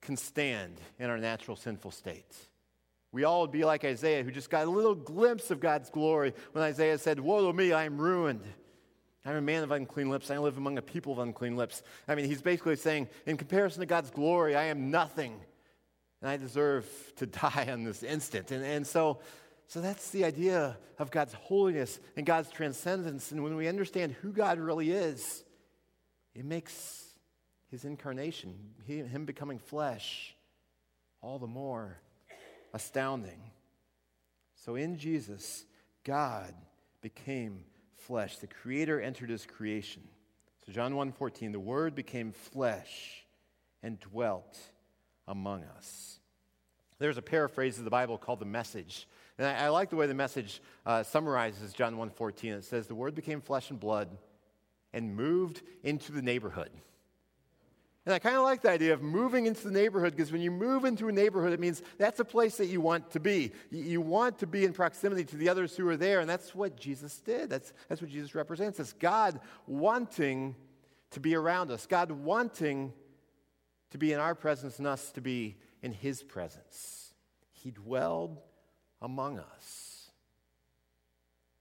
can 0.00 0.16
stand 0.16 0.80
in 0.98 1.10
our 1.10 1.18
natural 1.18 1.56
sinful 1.56 1.90
state. 1.90 2.34
We 3.12 3.24
all 3.24 3.40
would 3.42 3.50
be 3.50 3.64
like 3.64 3.84
Isaiah, 3.84 4.22
who 4.22 4.30
just 4.30 4.50
got 4.50 4.66
a 4.66 4.70
little 4.70 4.94
glimpse 4.94 5.50
of 5.50 5.58
God's 5.58 5.90
glory 5.90 6.34
when 6.52 6.62
Isaiah 6.62 6.98
said, 6.98 7.18
Woe 7.18 7.46
to 7.46 7.52
me, 7.52 7.72
I 7.72 7.84
am 7.84 7.98
ruined. 7.98 8.44
I'm 9.24 9.36
a 9.36 9.40
man 9.40 9.64
of 9.64 9.72
unclean 9.72 10.08
lips. 10.08 10.30
I 10.30 10.38
live 10.38 10.56
among 10.56 10.78
a 10.78 10.82
people 10.82 11.12
of 11.12 11.18
unclean 11.18 11.56
lips. 11.56 11.82
I 12.06 12.14
mean, 12.14 12.26
he's 12.26 12.42
basically 12.42 12.76
saying, 12.76 13.08
in 13.26 13.36
comparison 13.36 13.80
to 13.80 13.86
God's 13.86 14.10
glory, 14.10 14.54
I 14.54 14.64
am 14.64 14.90
nothing. 14.90 15.34
And 16.20 16.30
I 16.30 16.36
deserve 16.36 16.86
to 17.16 17.26
die 17.26 17.68
on 17.70 17.82
this 17.82 18.04
instant. 18.04 18.52
And, 18.52 18.64
and 18.64 18.86
so, 18.86 19.18
so 19.68 19.80
that's 19.80 20.10
the 20.10 20.24
idea 20.24 20.76
of 20.98 21.10
God's 21.10 21.34
holiness 21.34 21.98
and 22.16 22.24
God's 22.24 22.50
transcendence. 22.50 23.32
And 23.32 23.42
when 23.42 23.56
we 23.56 23.68
understand 23.68 24.12
who 24.12 24.32
God 24.32 24.58
really 24.58 24.90
is, 24.90 25.44
it 26.34 26.44
makes 26.44 27.04
his 27.70 27.84
incarnation, 27.84 28.54
him 28.86 29.24
becoming 29.24 29.58
flesh, 29.58 30.34
all 31.20 31.38
the 31.38 31.46
more 31.46 31.98
astounding. 32.72 33.50
So 34.54 34.76
in 34.76 34.98
Jesus, 34.98 35.64
God 36.04 36.54
became 37.00 37.64
flesh. 37.96 38.38
The 38.38 38.46
Creator 38.46 39.00
entered 39.00 39.30
his 39.30 39.46
creation. 39.46 40.02
So 40.64 40.72
John 40.72 40.94
1:14, 40.94 41.52
the 41.52 41.60
Word 41.60 41.94
became 41.94 42.32
flesh 42.32 43.24
and 43.82 43.98
dwelt 43.98 44.58
among 45.26 45.64
us. 45.64 46.20
There's 46.98 47.18
a 47.18 47.22
paraphrase 47.22 47.78
of 47.78 47.84
the 47.84 47.90
Bible 47.90 48.16
called 48.16 48.40
the 48.40 48.46
Message. 48.46 49.06
And 49.38 49.46
I, 49.46 49.66
I 49.66 49.68
like 49.68 49.90
the 49.90 49.96
way 49.96 50.06
the 50.06 50.14
Message 50.14 50.62
uh, 50.84 51.02
summarizes 51.02 51.72
John 51.72 51.96
1:14. 51.96 52.58
It 52.58 52.64
says, 52.64 52.86
"The 52.86 52.94
Word 52.94 53.14
became 53.14 53.40
flesh 53.40 53.70
and 53.70 53.78
blood 53.78 54.16
and 54.92 55.14
moved 55.14 55.62
into 55.82 56.12
the 56.12 56.22
neighborhood." 56.22 56.70
And 58.06 58.14
I 58.14 58.20
kind 58.20 58.36
of 58.36 58.44
like 58.44 58.62
the 58.62 58.70
idea 58.70 58.94
of 58.94 59.02
moving 59.02 59.46
into 59.46 59.64
the 59.64 59.72
neighborhood 59.72 60.14
because 60.14 60.30
when 60.30 60.40
you 60.40 60.52
move 60.52 60.84
into 60.84 61.08
a 61.08 61.12
neighborhood, 61.12 61.52
it 61.52 61.58
means 61.58 61.82
that's 61.98 62.20
a 62.20 62.24
place 62.24 62.56
that 62.58 62.66
you 62.66 62.80
want 62.80 63.10
to 63.10 63.20
be. 63.20 63.50
You 63.70 64.00
want 64.00 64.38
to 64.38 64.46
be 64.46 64.64
in 64.64 64.72
proximity 64.72 65.24
to 65.24 65.36
the 65.36 65.48
others 65.48 65.76
who 65.76 65.88
are 65.88 65.96
there, 65.96 66.20
and 66.20 66.30
that's 66.30 66.54
what 66.54 66.76
Jesus 66.76 67.18
did. 67.18 67.50
That's, 67.50 67.72
that's 67.88 68.00
what 68.00 68.08
Jesus 68.08 68.36
represents. 68.36 68.78
It's 68.78 68.92
God 68.92 69.40
wanting 69.66 70.54
to 71.10 71.20
be 71.20 71.34
around 71.34 71.72
us, 71.72 71.86
God 71.86 72.12
wanting 72.12 72.92
to 73.90 73.98
be 73.98 74.12
in 74.12 74.20
our 74.20 74.36
presence 74.36 74.78
and 74.78 74.86
us 74.86 75.10
to 75.12 75.20
be 75.20 75.56
in 75.82 75.92
His 75.92 76.22
presence. 76.22 77.12
He 77.50 77.72
dwelled 77.72 78.38
among 79.00 79.38
us. 79.38 80.10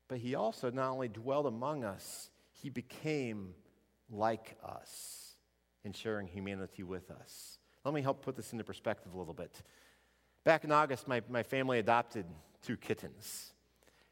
But 0.08 0.20
He 0.20 0.36
also 0.36 0.70
not 0.72 0.92
only 0.92 1.08
dwelled 1.08 1.46
among 1.46 1.84
us, 1.84 2.30
He 2.62 2.70
became 2.70 3.54
like 4.10 4.58
us 4.64 5.36
in 5.84 5.94
sharing 5.94 6.28
humanity 6.28 6.84
with 6.84 7.12
us. 7.12 7.60
Let 7.84 7.94
me 7.94 8.02
help 8.02 8.24
put 8.24 8.36
this 8.36 8.52
into 8.52 8.64
perspective 8.64 9.14
a 9.14 9.18
little 9.18 9.34
bit. 9.34 9.62
Back 10.44 10.64
in 10.64 10.72
August, 10.72 11.08
my, 11.08 11.22
my 11.30 11.44
family 11.44 11.80
adopted 11.80 12.26
two 12.62 12.78
kittens. 12.78 13.54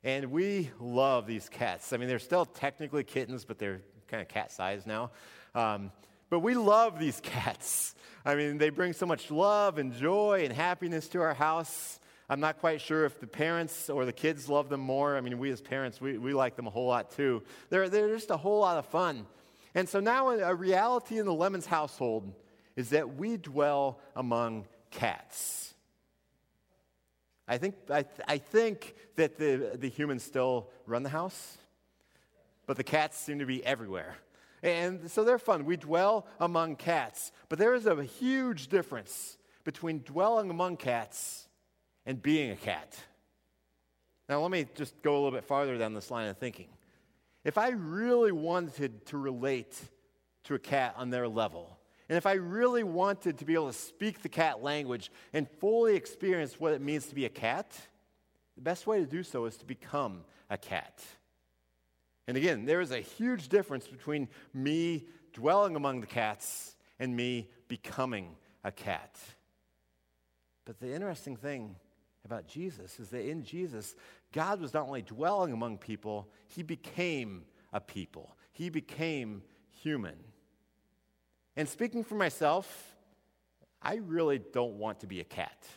And 0.04 0.32
we 0.32 0.70
love 0.80 1.26
these 1.26 1.48
cats. 1.50 1.94
I 1.94 1.98
mean, 1.98 2.08
they're 2.08 2.20
still 2.20 2.46
technically 2.46 3.04
kittens, 3.04 3.46
but 3.46 3.58
they're 3.58 3.82
kind 4.08 4.22
of 4.22 4.28
cat 4.28 4.52
size 4.52 4.86
now. 4.86 5.12
Um, 5.56 5.92
but 6.30 6.40
we 6.40 6.56
love 6.56 7.00
these 7.00 7.20
cats. 7.24 7.96
I 8.26 8.36
mean, 8.36 8.58
they 8.58 8.70
bring 8.70 8.94
so 8.94 9.06
much 9.06 9.32
love 9.32 9.78
and 9.78 9.94
joy 9.94 10.42
and 10.44 10.54
happiness 10.54 11.08
to 11.10 11.22
our 11.22 11.34
house. 11.34 12.00
I'm 12.30 12.40
not 12.40 12.60
quite 12.60 12.82
sure 12.82 13.06
if 13.06 13.20
the 13.20 13.28
parents 13.28 13.90
or 13.90 14.06
the 14.06 14.14
kids 14.14 14.48
love 14.48 14.70
them 14.70 14.80
more. 14.80 15.18
I 15.18 15.22
mean, 15.22 15.38
we 15.40 15.52
as 15.52 15.62
parents, 15.62 16.00
we, 16.00 16.18
we 16.18 16.34
like 16.34 16.56
them 16.56 16.68
a 16.68 16.70
whole 16.70 16.88
lot 16.88 17.12
too. 17.12 17.44
They're, 17.70 17.90
they're 17.90 18.14
just 18.14 18.32
a 18.32 18.38
whole 18.38 18.60
lot 18.60 18.78
of 18.78 18.86
fun. 18.86 19.26
And 19.76 19.90
so 19.90 20.00
now 20.00 20.30
a 20.30 20.56
reality 20.56 21.20
in 21.20 21.26
the 21.26 21.34
Lemons 21.34 21.66
household 21.66 22.34
is 22.76 22.90
that 22.90 23.16
we 23.16 23.38
dwell 23.38 24.00
among 24.16 24.66
cats. 24.92 25.74
I 27.48 27.58
think, 27.58 27.76
I, 27.90 28.06
I 28.28 28.38
think 28.38 28.96
that 29.18 29.38
the, 29.38 29.72
the 29.76 29.90
humans 29.90 30.24
still 30.24 30.70
run 30.86 31.04
the 31.04 31.10
house, 31.10 31.58
but 32.66 32.78
the 32.78 32.84
cats 32.84 33.18
seem 33.18 33.40
to 33.40 33.46
be 33.46 33.64
everywhere. 33.66 34.16
And 34.62 35.12
so 35.12 35.26
they're 35.26 35.40
fun. 35.40 35.66
We 35.66 35.76
dwell 35.76 36.26
among 36.40 36.78
cats. 36.78 37.34
But 37.50 37.60
there 37.60 37.74
is 37.74 37.86
a 37.86 38.02
huge 38.02 38.70
difference 38.70 39.38
between 39.66 40.04
dwelling 40.04 40.50
among 40.50 40.78
cats 40.78 41.43
and 42.06 42.22
being 42.22 42.52
a 42.52 42.56
cat. 42.56 42.98
Now, 44.30 44.42
let 44.42 44.52
me 44.52 44.66
just 44.76 45.02
go 45.02 45.14
a 45.14 45.16
little 45.16 45.32
bit 45.32 45.44
farther 45.44 45.78
down 45.78 45.94
this 45.94 46.10
line 46.10 46.28
of 46.28 46.38
thinking. 46.38 46.68
If 47.44 47.58
I 47.58 47.70
really 47.70 48.32
wanted 48.32 49.06
to 49.08 49.18
relate 49.18 49.78
to 50.46 50.56
a 50.56 50.60
cat 50.60 50.96
on 50.98 51.10
their 51.10 51.28
level, 51.28 51.78
and 52.10 52.18
if 52.18 52.26
I 52.26 52.34
really 52.34 52.84
wanted 52.84 53.38
to 53.40 53.46
be 53.46 53.54
able 53.54 53.68
to 53.68 53.74
speak 53.74 54.22
the 54.22 54.30
cat 54.30 54.62
language 54.62 55.12
and 55.34 55.50
fully 55.60 55.96
experience 55.96 56.60
what 56.60 56.74
it 56.74 56.82
means 56.82 57.08
to 57.08 57.16
be 57.16 57.26
a 57.26 57.30
cat, 57.30 57.76
the 58.56 58.62
best 58.62 58.88
way 58.88 59.00
to 59.00 59.06
do 59.06 59.24
so 59.24 59.46
is 59.46 59.58
to 59.58 59.66
become 59.66 60.24
a 60.50 60.58
cat. 60.58 61.04
And 62.28 62.38
again, 62.38 62.66
there 62.66 62.82
is 62.82 62.92
a 62.92 63.00
huge 63.00 63.50
difference 63.50 63.88
between 63.88 64.30
me 64.54 65.06
dwelling 65.34 65.76
among 65.76 66.02
the 66.02 66.08
cats 66.08 66.76
and 67.00 67.16
me 67.16 67.50
becoming 67.68 68.36
a 68.64 68.72
cat. 68.72 69.20
But 70.66 70.80
the 70.80 70.94
interesting 70.94 71.36
thing 71.36 71.76
about 72.26 72.48
Jesus 72.48 73.00
is 73.00 73.10
that 73.10 73.28
in 73.30 73.44
Jesus, 73.44 73.96
God 74.32 74.62
was 74.62 74.74
not 74.74 74.88
only 74.88 75.02
dwelling 75.02 75.54
among 75.54 75.78
people, 75.78 76.30
he 76.48 76.64
became 76.64 77.44
a 77.72 77.80
people. 77.80 78.38
He 78.52 78.70
became 78.70 79.44
human. 79.70 80.16
And 81.56 81.68
speaking 81.68 82.04
for 82.04 82.16
myself, 82.16 82.96
I 83.82 83.96
really 83.96 84.40
don't 84.40 84.76
want 84.76 85.02
to 85.02 85.08
be 85.08 85.20
a 85.20 85.26
cat. 85.26 85.68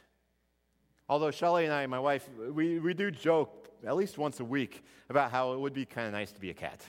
Although 1.08 1.30
Shelly 1.30 1.64
and 1.64 1.74
I, 1.74 1.86
my 1.86 2.00
wife, 2.00 2.28
we, 2.52 2.78
we 2.78 2.94
do 2.94 3.10
joke 3.10 3.68
at 3.86 3.96
least 3.96 4.18
once 4.18 4.40
a 4.40 4.44
week 4.44 4.84
about 5.08 5.30
how 5.30 5.52
it 5.52 5.60
would 5.60 5.74
be 5.74 5.84
kind 5.84 6.06
of 6.06 6.12
nice 6.12 6.32
to 6.32 6.40
be 6.40 6.50
a 6.50 6.54
cat 6.54 6.80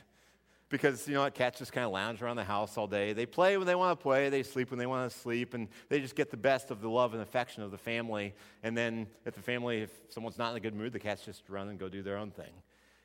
because 0.69 1.07
you 1.07 1.13
know 1.13 1.29
cats 1.29 1.59
just 1.59 1.71
kind 1.71 1.85
of 1.85 1.91
lounge 1.91 2.21
around 2.21 2.35
the 2.35 2.43
house 2.43 2.77
all 2.77 2.87
day. 2.87 3.13
They 3.13 3.25
play 3.25 3.57
when 3.57 3.67
they 3.67 3.75
want 3.75 3.97
to 3.97 4.01
play 4.01 4.29
they 4.29 4.43
sleep 4.43 4.69
when 4.69 4.79
they 4.79 4.85
want 4.85 5.09
to 5.09 5.17
sleep 5.17 5.53
and 5.53 5.67
they 5.89 5.99
just 5.99 6.15
get 6.15 6.29
the 6.29 6.37
best 6.37 6.71
of 6.71 6.81
the 6.81 6.89
love 6.89 7.13
and 7.13 7.21
affection 7.21 7.63
of 7.63 7.71
the 7.71 7.77
family. 7.77 8.33
And 8.63 8.77
then 8.77 9.07
if 9.25 9.33
the 9.33 9.41
family 9.41 9.81
if 9.81 9.91
someone's 10.09 10.37
not 10.37 10.51
in 10.51 10.57
a 10.57 10.59
good 10.59 10.75
mood 10.75 10.93
the 10.93 10.99
cats 10.99 11.23
just 11.23 11.43
run 11.49 11.69
and 11.69 11.79
go 11.79 11.89
do 11.89 12.01
their 12.03 12.17
own 12.17 12.31
thing. 12.31 12.51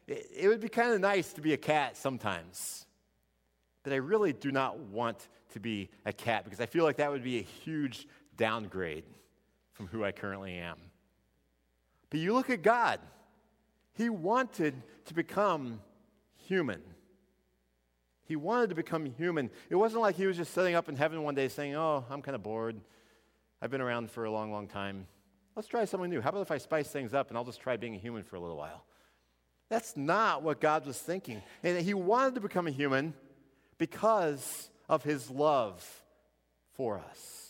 It, 0.07 0.27
it 0.37 0.49
would 0.49 0.61
be 0.61 0.69
kind 0.69 0.93
of 0.93 1.01
nice 1.01 1.33
to 1.35 1.41
be 1.41 1.53
a 1.53 1.59
cat 1.59 1.97
sometimes 1.97 2.87
but 3.85 3.93
i 3.93 3.97
really 3.97 4.33
do 4.33 4.51
not 4.51 4.79
want 4.79 5.29
to 5.51 5.61
be 5.61 5.91
a 6.05 6.13
cat 6.13 6.45
because 6.45 6.61
i 6.61 6.67
feel 6.67 6.85
like 6.85 6.97
that 6.97 7.11
would 7.11 7.23
be 7.23 7.39
a 7.39 7.43
huge 7.43 8.07
downgrade 8.37 9.05
from 9.73 9.87
who 9.87 10.05
i 10.05 10.13
currently 10.13 10.55
am. 10.55 10.77
But 12.11 12.21
you 12.21 12.35
look 12.35 12.51
at 12.51 12.63
god. 12.63 13.01
He 13.95 14.09
wanted 14.09 14.75
to 15.05 15.15
become 15.15 15.81
human 16.35 16.81
he 18.25 18.37
wanted 18.37 18.71
to 18.71 18.75
become 18.75 19.05
human. 19.05 19.51
It 19.69 19.77
wasn't 19.77 20.03
like 20.03 20.17
he 20.17 20.27
was 20.27 20.37
just 20.37 20.55
sitting 20.55 20.75
up 20.75 20.89
in 20.89 20.97
heaven 20.97 21.23
one 21.23 21.35
day 21.35 21.49
saying, 21.49 21.75
Oh, 21.75 22.05
I'm 22.11 22.23
kind 22.23 22.35
of 22.35 22.43
bored. 22.43 22.81
I've 23.61 23.71
been 23.71 23.81
around 23.81 24.11
for 24.11 24.25
a 24.25 24.31
long, 24.31 24.53
long 24.53 24.69
time. 24.69 25.07
Let's 25.55 25.69
try 25.69 25.85
something 25.85 26.11
new. 26.11 26.21
How 26.21 26.31
about 26.31 26.43
if 26.43 26.51
I 26.51 26.59
spice 26.59 26.89
things 26.89 27.15
up 27.15 27.29
and 27.29 27.37
I'll 27.37 27.45
just 27.45 27.61
try 27.61 27.77
being 27.77 27.95
a 27.95 27.99
human 27.99 28.23
for 28.23 28.37
a 28.37 28.41
little 28.41 28.57
while? 28.57 28.85
That's 29.69 29.97
not 29.97 30.43
what 30.43 30.61
God 30.61 30.87
was 30.87 30.99
thinking. 30.99 31.43
And 31.63 31.79
he 31.79 31.95
wanted 31.95 32.35
to 32.35 32.41
become 32.41 32.67
a 32.67 32.71
human 32.71 33.15
because 33.79 34.71
of 34.89 35.03
his 35.03 35.31
love 35.31 35.85
for 36.75 36.99
us. 36.99 37.42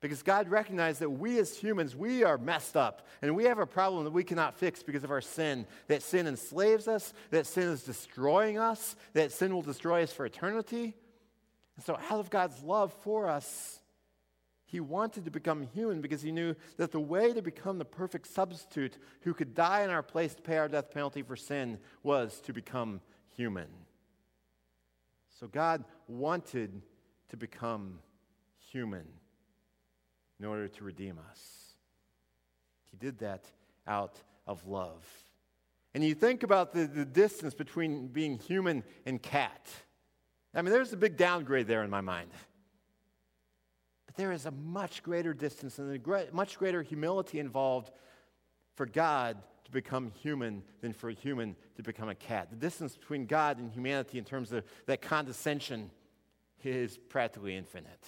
Because 0.00 0.22
God 0.22 0.48
recognized 0.48 1.00
that 1.00 1.10
we 1.10 1.38
as 1.38 1.56
humans, 1.56 1.94
we 1.94 2.24
are 2.24 2.38
messed 2.38 2.74
up 2.74 3.06
and 3.20 3.36
we 3.36 3.44
have 3.44 3.58
a 3.58 3.66
problem 3.66 4.04
that 4.04 4.12
we 4.12 4.24
cannot 4.24 4.56
fix 4.56 4.82
because 4.82 5.04
of 5.04 5.10
our 5.10 5.20
sin. 5.20 5.66
That 5.88 6.02
sin 6.02 6.26
enslaves 6.26 6.88
us, 6.88 7.12
that 7.30 7.46
sin 7.46 7.68
is 7.68 7.82
destroying 7.82 8.58
us, 8.58 8.96
that 9.12 9.30
sin 9.30 9.52
will 9.54 9.62
destroy 9.62 10.02
us 10.02 10.12
for 10.12 10.24
eternity. 10.24 10.94
And 11.76 11.84
so, 11.84 11.98
out 12.10 12.18
of 12.18 12.30
God's 12.30 12.62
love 12.62 12.94
for 13.02 13.28
us, 13.28 13.80
He 14.64 14.80
wanted 14.80 15.26
to 15.26 15.30
become 15.30 15.62
human 15.74 16.00
because 16.00 16.22
He 16.22 16.32
knew 16.32 16.54
that 16.78 16.92
the 16.92 17.00
way 17.00 17.34
to 17.34 17.42
become 17.42 17.78
the 17.78 17.84
perfect 17.84 18.26
substitute 18.26 18.96
who 19.20 19.34
could 19.34 19.54
die 19.54 19.82
in 19.82 19.90
our 19.90 20.02
place 20.02 20.34
to 20.34 20.42
pay 20.42 20.56
our 20.56 20.68
death 20.68 20.90
penalty 20.90 21.22
for 21.22 21.36
sin 21.36 21.78
was 22.02 22.40
to 22.40 22.54
become 22.54 23.02
human. 23.36 23.68
So, 25.38 25.46
God 25.46 25.84
wanted 26.08 26.80
to 27.28 27.36
become 27.36 27.98
human 28.58 29.04
in 30.40 30.46
order 30.46 30.66
to 30.68 30.84
redeem 30.84 31.18
us. 31.30 31.74
He 32.90 32.96
did 32.96 33.18
that 33.18 33.44
out 33.86 34.16
of 34.46 34.66
love. 34.66 35.06
And 35.94 36.02
you 36.02 36.14
think 36.14 36.42
about 36.42 36.72
the, 36.72 36.86
the 36.86 37.04
distance 37.04 37.52
between 37.54 38.08
being 38.08 38.38
human 38.38 38.82
and 39.04 39.20
cat. 39.20 39.68
I 40.54 40.62
mean, 40.62 40.72
there's 40.72 40.92
a 40.92 40.96
big 40.96 41.16
downgrade 41.16 41.66
there 41.66 41.84
in 41.84 41.90
my 41.90 42.00
mind. 42.00 42.30
But 44.06 44.16
there 44.16 44.32
is 44.32 44.46
a 44.46 44.50
much 44.50 45.02
greater 45.02 45.34
distance 45.34 45.78
and 45.78 45.92
a 45.92 45.98
great, 45.98 46.32
much 46.32 46.58
greater 46.58 46.82
humility 46.82 47.38
involved 47.38 47.92
for 48.76 48.86
God 48.86 49.36
to 49.64 49.70
become 49.70 50.10
human 50.22 50.62
than 50.80 50.92
for 50.92 51.10
a 51.10 51.12
human 51.12 51.54
to 51.76 51.82
become 51.82 52.08
a 52.08 52.14
cat. 52.14 52.50
The 52.50 52.56
distance 52.56 52.96
between 52.96 53.26
God 53.26 53.58
and 53.58 53.70
humanity 53.70 54.18
in 54.18 54.24
terms 54.24 54.52
of 54.52 54.64
that 54.86 55.02
condescension 55.02 55.90
is 56.64 56.98
practically 57.08 57.56
infinite. 57.56 58.04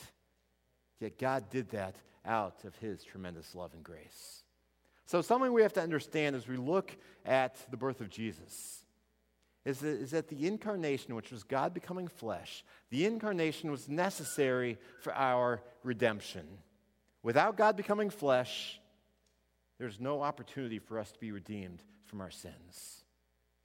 Yet 0.99 1.19
God 1.19 1.51
did 1.51 1.71
that 1.71 1.97
out 2.25 2.65
of 2.65 2.77
his 2.77 3.03
tremendous 3.03 3.55
love 3.55 3.75
and 3.75 3.83
grace. 3.83 4.43
So, 5.07 5.21
something 5.23 5.53
we 5.53 5.63
have 5.63 5.73
to 5.75 5.83
understand 5.83 6.37
as 6.37 6.49
we 6.49 6.57
look 6.57 6.97
at 7.25 7.57
the 7.71 7.77
birth 7.77 8.01
of 8.01 8.09
Jesus 8.09 8.85
is 9.65 9.79
that, 9.81 9.89
is 9.89 10.11
that 10.13 10.29
the 10.29 10.47
incarnation, 10.47 11.15
which 11.15 11.31
was 11.31 11.43
God 11.43 11.75
becoming 11.75 12.09
flesh, 12.09 12.65
the 12.91 13.05
incarnation 13.05 13.71
was 13.71 13.89
necessary 13.89 14.79
for 15.01 15.15
our 15.15 15.61
redemption. 15.83 16.47
Without 17.23 17.57
God 17.57 17.77
becoming 17.77 18.11
flesh, 18.11 18.81
there's 19.79 20.01
no 20.01 20.23
opportunity 20.23 20.79
for 20.79 20.99
us 20.99 21.13
to 21.13 21.19
be 21.19 21.33
redeemed 21.33 21.83
from 22.07 22.21
our 22.21 22.31
sins. 22.31 23.05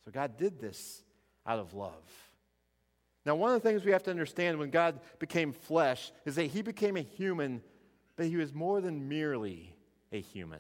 So 0.06 0.12
God 0.12 0.38
did 0.38 0.60
this 0.60 1.02
out 1.46 1.60
of 1.60 1.74
love. 1.74 2.04
Now, 3.26 3.36
one 3.36 3.54
of 3.54 3.62
the 3.62 3.68
things 3.68 3.84
we 3.84 3.92
have 3.92 4.04
to 4.04 4.12
understand 4.12 4.58
when 4.58 4.70
God 4.70 5.00
became 5.20 5.52
flesh 5.52 6.12
is 6.26 6.36
that 6.36 6.46
he 6.46 6.62
became 6.62 6.96
a 6.96 7.02
human, 7.02 7.62
but 8.18 8.26
he 8.26 8.36
was 8.36 8.54
more 8.54 8.82
than 8.82 9.08
merely 9.08 9.74
a 10.12 10.20
human. 10.20 10.60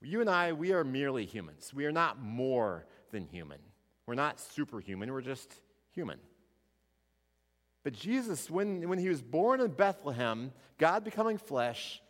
You 0.00 0.20
and 0.20 0.30
I, 0.30 0.52
we 0.52 0.72
are 0.72 0.84
merely 0.84 1.26
humans. 1.26 1.74
We 1.74 1.84
are 1.84 1.92
not 1.92 2.22
more 2.22 2.86
than 3.10 3.26
human. 3.26 3.58
We're 4.06 4.14
not 4.14 4.40
superhuman, 4.40 5.12
we're 5.12 5.20
just 5.20 5.52
human. 5.90 6.18
But 7.82 7.92
Jesus, 7.92 8.48
when, 8.50 8.88
when 8.88 8.98
he 8.98 9.08
was 9.08 9.20
born 9.20 9.60
in 9.60 9.70
Bethlehem, 9.72 10.52
God 10.78 11.04
becoming 11.04 11.38
flesh, 11.38 12.00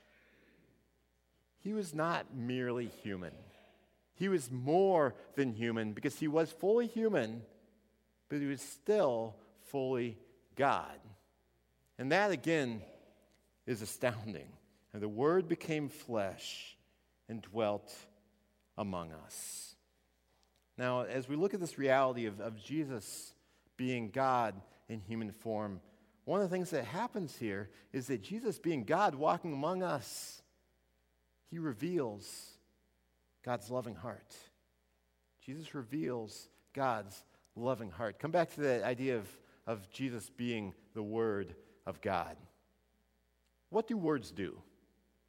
he 1.58 1.72
was 1.72 1.94
not 1.94 2.34
merely 2.34 2.86
human. 3.02 3.32
He 4.14 4.28
was 4.28 4.50
more 4.50 5.14
than 5.34 5.52
human 5.52 5.92
because 5.92 6.18
he 6.18 6.28
was 6.28 6.50
fully 6.50 6.86
human, 6.86 7.42
but 8.28 8.40
he 8.40 8.46
was 8.46 8.62
still 8.62 9.36
fully 9.70 10.16
God. 10.54 10.98
And 11.98 12.12
that, 12.12 12.30
again, 12.30 12.82
is 13.66 13.82
astounding. 13.82 14.48
And 14.92 15.02
the 15.02 15.08
Word 15.08 15.48
became 15.48 15.88
flesh 15.88 16.76
and 17.28 17.42
dwelt 17.42 17.92
among 18.78 19.12
us. 19.12 19.74
Now, 20.78 21.02
as 21.02 21.28
we 21.28 21.36
look 21.36 21.54
at 21.54 21.60
this 21.60 21.78
reality 21.78 22.26
of, 22.26 22.40
of 22.40 22.62
Jesus 22.62 23.32
being 23.76 24.10
God 24.10 24.54
in 24.88 25.00
human 25.00 25.32
form, 25.32 25.80
one 26.24 26.40
of 26.40 26.50
the 26.50 26.54
things 26.54 26.70
that 26.70 26.84
happens 26.84 27.36
here 27.36 27.70
is 27.92 28.08
that 28.08 28.22
Jesus, 28.22 28.58
being 28.58 28.84
God 28.84 29.14
walking 29.14 29.52
among 29.52 29.82
us, 29.82 30.42
he 31.50 31.58
reveals 31.58 32.50
God's 33.44 33.70
loving 33.70 33.94
heart. 33.94 34.34
Jesus 35.44 35.74
reveals 35.74 36.48
God's 36.74 37.22
loving 37.54 37.90
heart. 37.90 38.18
Come 38.18 38.32
back 38.32 38.52
to 38.54 38.60
the 38.60 38.84
idea 38.84 39.16
of, 39.16 39.28
of 39.66 39.88
Jesus 39.90 40.28
being 40.36 40.74
the 40.94 41.02
Word 41.02 41.54
of 41.86 42.00
God. 42.00 42.36
What 43.76 43.86
do 43.86 43.98
words 43.98 44.30
do? 44.30 44.56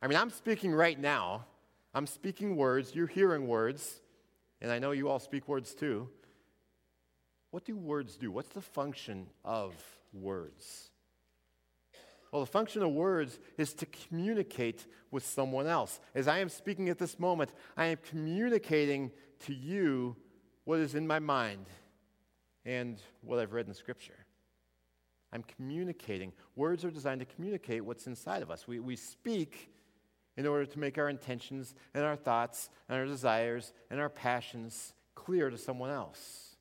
I 0.02 0.08
mean, 0.08 0.18
I'm 0.18 0.30
speaking 0.30 0.74
right 0.74 0.98
now. 0.98 1.44
I'm 1.94 2.08
speaking 2.08 2.56
words. 2.56 2.96
You're 2.96 3.06
hearing 3.06 3.46
words 3.46 4.00
and 4.62 4.72
I 4.72 4.80
know 4.80 4.92
you 4.92 5.10
all 5.10 5.20
speak 5.20 5.50
words 5.50 5.76
too. 5.76 6.08
What 7.52 7.66
do 7.66 7.76
words 7.76 8.16
do? 8.16 8.32
What's 8.32 8.48
the 8.48 8.62
function 8.62 9.28
of 9.44 9.74
words? 10.14 10.92
Well, 12.32 12.40
the 12.40 12.50
function 12.50 12.84
of 12.84 12.92
words 12.92 13.38
is 13.58 13.74
to 13.74 13.86
communicate 13.86 14.86
with 15.12 15.26
someone 15.26 15.68
else. 15.68 16.00
As 16.16 16.30
I 16.30 16.40
am 16.40 16.48
speaking 16.48 16.88
at 16.88 17.00
this 17.00 17.20
moment, 17.20 17.52
I 17.76 17.88
am 17.88 17.98
communicating 18.10 19.12
to 19.42 19.54
you 19.54 20.16
what 20.64 20.80
is 20.80 20.96
in 20.96 21.06
my 21.06 21.20
mind 21.20 21.66
and 22.64 22.98
what 23.20 23.40
I've 23.40 23.52
read 23.52 23.68
in 23.68 23.74
Scripture. 23.74 24.27
I'm 25.34 25.44
communicating. 25.44 26.32
Words 26.56 26.86
are 26.86 26.92
designed 26.92 27.20
to 27.20 27.26
communicate 27.26 27.84
what's 27.84 28.08
inside 28.08 28.42
of 28.42 28.50
us. 28.50 28.68
We, 28.68 28.80
we 28.80 28.96
speak 28.96 29.72
in 30.38 30.46
order 30.46 30.66
to 30.66 30.80
make 30.80 30.98
our 30.98 31.10
intentions 31.10 31.76
and 31.94 32.04
our 32.06 32.16
thoughts 32.16 32.70
and 32.88 32.98
our 32.98 33.06
desires 33.06 33.74
and 33.90 34.00
our 34.00 34.10
passions 34.10 34.94
clear 35.16 35.50
to 35.50 35.58
someone 35.58 35.90
else. 35.90 36.56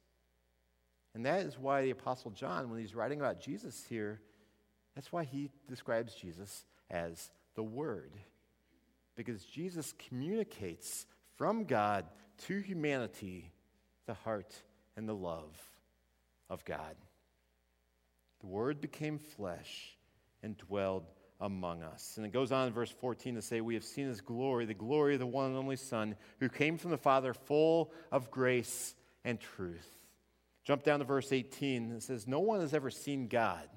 And 1.15 1.25
that 1.27 1.47
is 1.47 1.59
why 1.59 1.83
the 1.83 1.91
Apostle 1.91 2.31
John, 2.31 2.71
when 2.71 2.81
he's 2.81 2.95
writing 2.95 3.21
about 3.21 3.41
Jesus 3.41 3.85
here, 3.89 4.21
that's 4.95 5.13
why 5.13 5.25
he 5.25 5.51
describes 5.69 6.15
Jesus 6.15 6.65
as 6.91 7.31
the 7.55 7.63
Word. 7.63 8.13
Because 9.15 9.45
Jesus 9.45 9.95
communicates 10.09 11.07
from 11.37 11.65
God 11.65 12.07
to 12.47 12.59
humanity 12.59 13.53
the 14.07 14.15
heart 14.15 14.63
and 14.97 15.09
the 15.09 15.15
love 15.15 15.57
of 16.49 16.65
God. 16.65 16.97
The 18.41 18.47
Word 18.47 18.81
became 18.81 19.19
flesh 19.19 19.97
and 20.43 20.57
dwelled 20.57 21.05
among 21.41 21.83
us. 21.83 22.15
And 22.17 22.25
it 22.25 22.33
goes 22.33 22.53
on 22.53 22.69
in 22.69 22.73
verse 22.73 22.91
14 22.91 23.35
to 23.35 23.43
say, 23.43 23.61
We 23.61 23.75
have 23.75 23.85
seen 23.85 24.07
his 24.07 24.21
glory, 24.21 24.65
the 24.65 24.75
glory 24.75 25.15
of 25.15 25.21
the 25.21 25.27
one 25.27 25.47
and 25.47 25.57
only 25.57 25.77
Son, 25.77 26.17
who 26.41 26.49
came 26.49 26.79
from 26.79 26.91
the 26.91 26.99
Father, 26.99 27.35
full 27.35 27.93
of 28.11 28.31
grace 28.31 28.95
and 29.25 29.41
truth. 29.41 29.89
Jump 30.65 30.83
down 30.83 30.99
to 30.99 31.05
verse 31.05 31.33
18. 31.33 31.93
It 31.93 32.03
says, 32.03 32.27
No 32.27 32.41
one 32.41 32.61
has 32.61 32.75
ever 32.75 32.91
seen 32.91 33.29
God. 33.29 33.69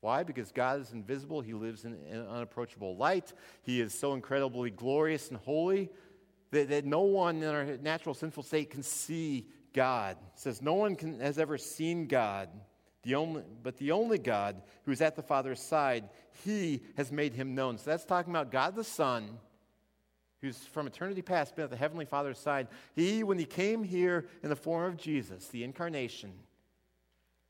Why? 0.00 0.22
Because 0.22 0.50
God 0.50 0.80
is 0.80 0.92
invisible. 0.92 1.42
He 1.42 1.52
lives 1.52 1.84
in, 1.84 1.94
in 2.10 2.26
unapproachable 2.26 2.96
light. 2.96 3.32
He 3.62 3.80
is 3.80 3.92
so 3.92 4.14
incredibly 4.14 4.70
glorious 4.70 5.28
and 5.28 5.36
holy 5.38 5.90
that, 6.50 6.70
that 6.70 6.86
no 6.86 7.02
one 7.02 7.42
in 7.42 7.48
our 7.48 7.64
natural 7.76 8.14
sinful 8.14 8.42
state 8.44 8.70
can 8.70 8.82
see 8.82 9.46
God. 9.74 10.16
It 10.34 10.40
says, 10.40 10.62
No 10.62 10.74
one 10.74 10.96
can, 10.96 11.20
has 11.20 11.38
ever 11.38 11.58
seen 11.58 12.06
God. 12.06 12.48
The 13.02 13.14
only, 13.14 13.42
but 13.62 13.78
the 13.78 13.92
only 13.92 14.18
God 14.18 14.60
who 14.84 14.92
is 14.92 15.00
at 15.00 15.16
the 15.16 15.22
Father's 15.22 15.60
side, 15.60 16.08
he 16.44 16.82
has 16.96 17.10
made 17.10 17.34
him 17.34 17.54
known. 17.54 17.78
So 17.78 17.90
that's 17.90 18.04
talking 18.04 18.32
about 18.32 18.50
God 18.50 18.76
the 18.76 18.84
Son, 18.84 19.38
who's 20.40 20.58
from 20.58 20.86
eternity 20.86 21.22
past 21.22 21.56
been 21.56 21.64
at 21.64 21.70
the 21.70 21.76
Heavenly 21.76 22.04
Father's 22.04 22.38
side. 22.38 22.68
He, 22.94 23.22
when 23.22 23.38
he 23.38 23.46
came 23.46 23.82
here 23.82 24.26
in 24.42 24.50
the 24.50 24.56
form 24.56 24.84
of 24.84 24.98
Jesus, 24.98 25.48
the 25.48 25.64
incarnation, 25.64 26.32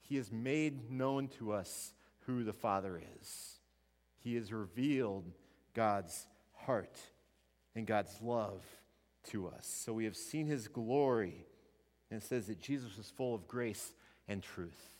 he 0.00 0.16
has 0.16 0.30
made 0.30 0.90
known 0.90 1.28
to 1.38 1.52
us 1.52 1.92
who 2.26 2.44
the 2.44 2.52
Father 2.52 3.00
is. 3.20 3.58
He 4.22 4.34
has 4.36 4.52
revealed 4.52 5.24
God's 5.74 6.26
heart 6.54 6.98
and 7.74 7.86
God's 7.86 8.20
love 8.22 8.64
to 9.30 9.48
us. 9.48 9.66
So 9.66 9.92
we 9.92 10.04
have 10.04 10.16
seen 10.16 10.46
his 10.46 10.68
glory. 10.68 11.46
And 12.10 12.22
it 12.22 12.26
says 12.26 12.46
that 12.46 12.60
Jesus 12.60 12.96
was 12.96 13.10
full 13.10 13.34
of 13.34 13.46
grace 13.46 13.92
and 14.28 14.42
truth. 14.42 14.94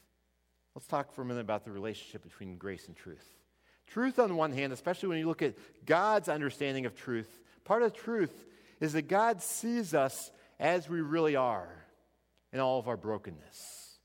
Let's 0.75 0.87
talk 0.87 1.13
for 1.13 1.23
a 1.23 1.25
minute 1.25 1.41
about 1.41 1.65
the 1.65 1.73
relationship 1.73 2.23
between 2.23 2.57
grace 2.57 2.87
and 2.87 2.97
truth. 2.97 3.27
Truth, 3.87 4.19
on 4.19 4.29
the 4.29 4.37
one 4.37 4.53
hand, 4.53 4.73
especially 4.73 5.09
when 5.09 5.19
you 5.19 5.27
look 5.27 5.43
at 5.43 5.55
God's 5.85 6.29
understanding 6.29 6.87
of 6.87 6.95
truth, 6.95 7.41
part 7.65 7.83
of 7.83 7.93
truth 7.93 8.47
is 8.81 8.93
that 8.93 9.09
God 9.09 9.43
sees 9.43 9.95
us 9.95 10.31
as 10.61 10.89
we 10.89 11.01
really 11.01 11.35
are 11.35 11.69
in 12.53 12.61
all 12.61 12.79
of 12.79 12.89
our 12.89 12.97
brokenness. 12.97 13.99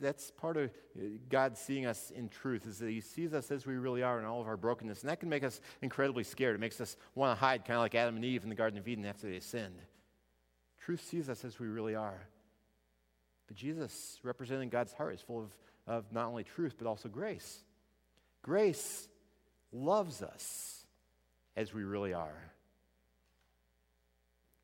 That's 0.00 0.30
part 0.30 0.56
of 0.56 0.70
uh, 0.96 1.02
God 1.28 1.58
seeing 1.58 1.84
us 1.84 2.10
in 2.10 2.30
truth, 2.30 2.66
is 2.66 2.78
that 2.78 2.88
He 2.88 3.00
sees 3.02 3.34
us 3.34 3.50
as 3.50 3.66
we 3.66 3.74
really 3.74 4.02
are 4.02 4.18
in 4.18 4.24
all 4.24 4.40
of 4.40 4.46
our 4.46 4.56
brokenness. 4.56 5.02
And 5.02 5.10
that 5.10 5.20
can 5.20 5.28
make 5.28 5.44
us 5.44 5.60
incredibly 5.82 6.24
scared. 6.24 6.54
It 6.54 6.60
makes 6.60 6.80
us 6.80 6.96
want 7.14 7.36
to 7.36 7.40
hide, 7.40 7.66
kind 7.66 7.76
of 7.76 7.82
like 7.82 7.94
Adam 7.94 8.16
and 8.16 8.24
Eve 8.24 8.44
in 8.44 8.48
the 8.48 8.54
Garden 8.54 8.78
of 8.78 8.88
Eden 8.88 9.04
after 9.04 9.30
they 9.30 9.40
sinned. 9.40 9.78
Truth 10.80 11.06
sees 11.06 11.28
us 11.28 11.44
as 11.44 11.58
we 11.58 11.66
really 11.66 11.94
are. 11.94 12.26
But 13.46 13.56
Jesus, 13.56 14.18
representing 14.22 14.68
God's 14.68 14.92
heart, 14.92 15.14
is 15.14 15.20
full 15.20 15.40
of, 15.40 15.50
of 15.86 16.12
not 16.12 16.26
only 16.26 16.44
truth, 16.44 16.74
but 16.78 16.86
also 16.86 17.08
grace. 17.08 17.62
Grace 18.42 19.08
loves 19.72 20.22
us 20.22 20.86
as 21.56 21.72
we 21.72 21.84
really 21.84 22.14
are. 22.14 22.52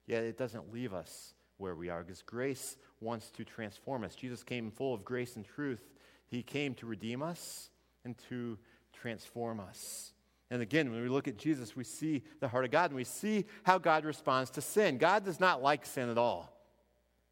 Yet 0.06 0.24
it 0.24 0.36
doesn't 0.36 0.72
leave 0.72 0.92
us 0.92 1.34
where 1.58 1.74
we 1.74 1.88
are 1.88 2.02
because 2.02 2.22
grace 2.22 2.76
wants 3.00 3.30
to 3.32 3.44
transform 3.44 4.02
us. 4.02 4.14
Jesus 4.14 4.42
came 4.42 4.70
full 4.70 4.94
of 4.94 5.04
grace 5.04 5.36
and 5.36 5.44
truth. 5.44 5.82
He 6.26 6.42
came 6.42 6.74
to 6.76 6.86
redeem 6.86 7.22
us 7.22 7.70
and 8.04 8.16
to 8.28 8.58
transform 8.92 9.60
us. 9.60 10.12
And 10.50 10.62
again, 10.62 10.90
when 10.90 11.02
we 11.02 11.08
look 11.08 11.28
at 11.28 11.38
Jesus, 11.38 11.76
we 11.76 11.84
see 11.84 12.22
the 12.40 12.48
heart 12.48 12.64
of 12.64 12.70
God 12.70 12.90
and 12.90 12.96
we 12.96 13.04
see 13.04 13.44
how 13.62 13.78
God 13.78 14.04
responds 14.04 14.50
to 14.50 14.60
sin. 14.60 14.98
God 14.98 15.24
does 15.24 15.38
not 15.38 15.62
like 15.62 15.86
sin 15.86 16.08
at 16.08 16.18
all. 16.18 16.52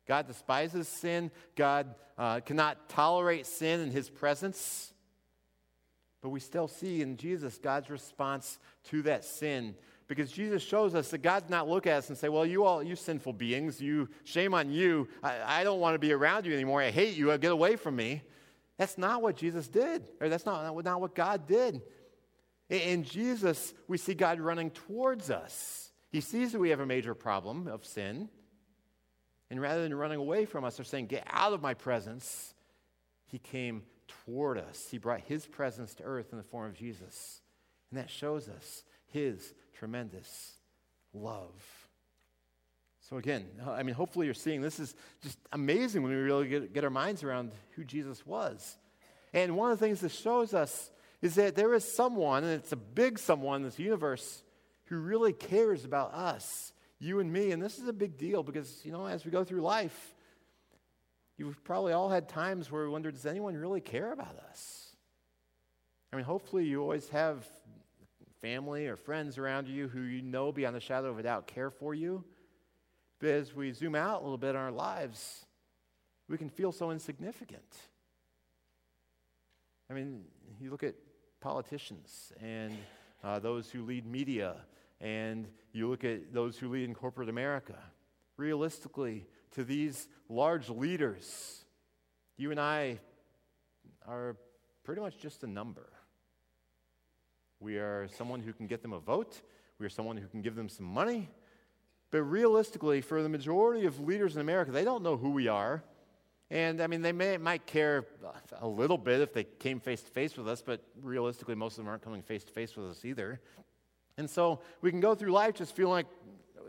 God 0.09 0.27
despises 0.27 0.89
sin. 0.89 1.31
God 1.55 1.95
uh, 2.17 2.41
cannot 2.41 2.89
tolerate 2.89 3.47
sin 3.47 3.81
in 3.81 3.91
his 3.91 4.09
presence. 4.09 4.93
But 6.23 6.31
we 6.31 6.41
still 6.41 6.67
see 6.67 7.03
in 7.03 7.17
Jesus 7.17 7.59
God's 7.59 7.91
response 7.91 8.59
to 8.85 9.03
that 9.03 9.25
sin. 9.25 9.77
Because 10.09 10.33
Jesus 10.33 10.63
shows 10.63 10.95
us 10.95 11.11
that 11.11 11.19
God's 11.19 11.51
not 11.51 11.69
look 11.69 11.87
at 11.87 11.99
us 11.99 12.09
and 12.09 12.17
say, 12.17 12.31
Well, 12.31 12.47
you 12.47 12.65
all, 12.65 12.83
you 12.83 12.97
sinful 12.97 13.35
beings, 13.35 13.81
you 13.81 14.09
shame 14.25 14.55
on 14.55 14.73
you. 14.73 15.07
I, 15.23 15.61
I 15.61 15.65
don't 15.65 15.81
want 15.81 15.95
to 15.95 15.99
be 15.99 16.13
around 16.13 16.47
you 16.47 16.55
anymore. 16.55 16.81
I 16.81 16.91
hate 16.91 17.15
you. 17.15 17.37
Get 17.37 17.53
away 17.53 17.77
from 17.77 17.95
me. 17.95 18.23
That's 18.79 18.97
not 18.97 19.21
what 19.21 19.37
Jesus 19.37 19.69
did. 19.69 20.09
Or 20.21 20.31
that's 20.31 20.47
not, 20.47 20.83
not 20.83 21.01
what 21.01 21.15
God 21.15 21.47
did. 21.47 21.83
In 22.71 23.05
Jesus, 23.05 23.75
we 23.87 23.99
see 23.99 24.15
God 24.15 24.41
running 24.41 24.71
towards 24.71 25.31
us. 25.31 25.91
He 26.11 26.21
sees 26.23 26.53
that 26.53 26.59
we 26.59 26.71
have 26.71 26.81
a 26.81 26.87
major 26.87 27.15
problem 27.15 27.67
of 27.67 27.85
sin. 27.85 28.31
And 29.51 29.61
rather 29.61 29.83
than 29.83 29.95
running 29.95 30.19
away 30.19 30.45
from 30.45 30.65
us 30.65 30.79
or 30.79 30.85
saying, 30.85 31.07
Get 31.07 31.27
out 31.31 31.53
of 31.53 31.63
my 31.63 31.75
presence, 31.75 32.55
he 33.27 33.39
came 33.39 33.83
toward 34.25 34.59
us. 34.59 34.89
He 34.91 34.99
brought 34.99 35.21
his 35.21 35.47
presence 35.47 35.95
to 35.95 36.03
earth 36.03 36.33
in 36.33 36.39
the 36.39 36.45
form 36.45 36.67
of 36.67 36.75
Jesus. 36.75 37.41
And 37.91 37.99
that 37.99 38.11
shows 38.11 38.49
us 38.49 38.83
his 39.07 39.55
tremendous 39.79 40.53
love. 41.13 41.53
So, 43.09 43.17
again, 43.17 43.47
I 43.67 43.83
mean, 43.83 43.95
hopefully 43.95 44.27
you're 44.27 44.35
seeing 44.35 44.61
this 44.61 44.79
is 44.79 44.95
just 45.23 45.39
amazing 45.53 46.03
when 46.03 46.13
we 46.13 46.19
really 46.19 46.49
get, 46.49 46.75
get 46.75 46.85
our 46.85 46.91
minds 46.91 47.23
around 47.23 47.53
who 47.71 47.85
Jesus 47.85 48.27
was. 48.27 48.77
And 49.33 49.57
one 49.57 49.73
of 49.73 49.79
the 49.79 49.87
things 49.87 50.01
this 50.01 50.19
shows 50.19 50.53
us 50.53 50.91
is 51.23 51.35
that 51.37 51.55
there 51.55 51.75
is 51.75 51.85
someone, 51.85 52.45
and 52.45 52.53
it's 52.53 52.73
a 52.73 52.77
big 52.77 53.19
someone 53.19 53.57
in 53.57 53.63
this 53.63 53.79
universe, 53.79 54.43
who 54.85 54.99
really 54.99 55.33
cares 55.33 55.85
about 55.85 56.13
us, 56.13 56.73
you 56.99 57.21
and 57.21 57.33
me. 57.33 57.53
And 57.53 57.63
this 57.63 57.79
is 57.79 57.89
a 57.89 57.93
big 57.93 58.17
deal 58.17 58.43
because, 58.43 58.81
you 58.85 58.93
know, 58.93 59.07
as 59.07 59.25
we 59.25 59.31
go 59.31 59.45
through 59.45 59.61
life, 59.61 60.15
you've 61.37 61.63
probably 61.65 61.93
all 61.93 62.09
had 62.09 62.29
times 62.29 62.71
where 62.71 62.83
we 62.83 62.89
wonder, 62.89 63.11
does 63.11 63.27
anyone 63.27 63.57
really 63.57 63.81
care 63.81 64.13
about 64.13 64.37
us? 64.51 64.97
I 66.13 66.17
mean, 66.17 66.25
hopefully 66.25 66.65
you 66.65 66.81
always 66.81 67.09
have 67.11 67.47
family 68.41 68.87
or 68.87 68.97
friends 68.97 69.37
around 69.37 69.69
you 69.69 69.89
who 69.89 70.01
you 70.01 70.23
know 70.23 70.53
beyond 70.53 70.75
the 70.75 70.81
shadow 70.81 71.09
of 71.09 71.19
a 71.19 71.23
doubt 71.23 71.47
care 71.47 71.71
for 71.71 71.95
you. 71.95 72.25
But 73.21 73.31
as 73.31 73.55
we 73.55 73.73
zoom 73.73 73.95
out 73.95 74.21
a 74.21 74.23
little 74.23 74.39
bit 74.39 74.51
in 74.51 74.57
our 74.57 74.71
lives, 74.71 75.45
we 76.29 76.39
can 76.39 76.49
feel 76.49 76.73
so 76.73 76.91
insignificant. 76.91 77.77
I 79.91 79.95
mean, 79.95 80.25
you 80.61 80.71
look 80.71 80.83
at 80.83 80.95
politicians 81.41 82.33
and 82.43 82.77
uh, 83.25 83.39
those 83.39 83.71
who 83.71 83.85
lead 83.85 84.07
media, 84.07 84.57
and 85.01 85.49
you 85.73 85.89
look 85.89 86.05
at 86.05 86.33
those 86.33 86.59
who 86.59 86.69
lead 86.69 86.85
in 86.85 86.95
corporate 86.95 87.29
America. 87.29 87.79
Realistically, 88.37 89.27
to 89.53 89.65
these 89.65 90.09
large 90.29 90.69
leaders, 90.69 91.65
you 92.37 92.51
and 92.51 92.61
I 92.61 92.99
are 94.07 94.37
pretty 94.85 95.01
much 95.01 95.19
just 95.19 95.45
a 95.45 95.47
number. 95.47 95.89
We 97.61 97.77
are 97.77 98.09
someone 98.17 98.41
who 98.41 98.53
can 98.53 98.67
get 98.67 98.83
them 98.83 98.93
a 98.93 99.01
vote, 99.01 99.41
we 99.79 99.87
are 99.87 99.91
someone 99.91 100.17
who 100.17 100.27
can 100.29 100.43
give 100.43 100.55
them 100.55 100.69
some 100.69 100.87
money. 100.87 101.29
But 102.11 102.23
realistically, 102.23 103.01
for 103.03 103.23
the 103.23 103.29
majority 103.29 103.85
of 103.85 104.01
leaders 104.01 104.35
in 104.35 104.41
America, 104.41 104.71
they 104.71 104.85
don't 104.85 105.03
know 105.03 105.17
who 105.17 105.31
we 105.31 105.47
are. 105.49 105.83
And 106.51 106.81
I 106.81 106.87
mean, 106.87 107.03
they 107.03 107.13
may, 107.13 107.37
might 107.37 107.67
care 107.67 108.07
a 108.61 108.67
little 108.67 108.97
bit 108.97 109.21
if 109.21 109.35
they 109.35 109.45
came 109.45 109.81
face 109.81 110.01
to 110.03 110.11
face 110.11 110.37
with 110.37 110.49
us, 110.49 110.63
but 110.63 110.83
realistically, 111.03 111.55
most 111.55 111.73
of 111.73 111.85
them 111.85 111.89
aren't 111.89 112.03
coming 112.03 112.23
face 112.23 112.45
to 112.45 112.53
face 112.53 112.75
with 112.75 112.87
us 112.91 113.05
either. 113.05 113.41
And 114.19 114.29
so 114.29 114.61
we 114.83 114.91
can 114.91 115.01
go 115.01 115.15
through 115.15 115.33
life 115.33 115.55
just 115.55 115.75
feeling 115.75 115.93
like, 115.93 116.07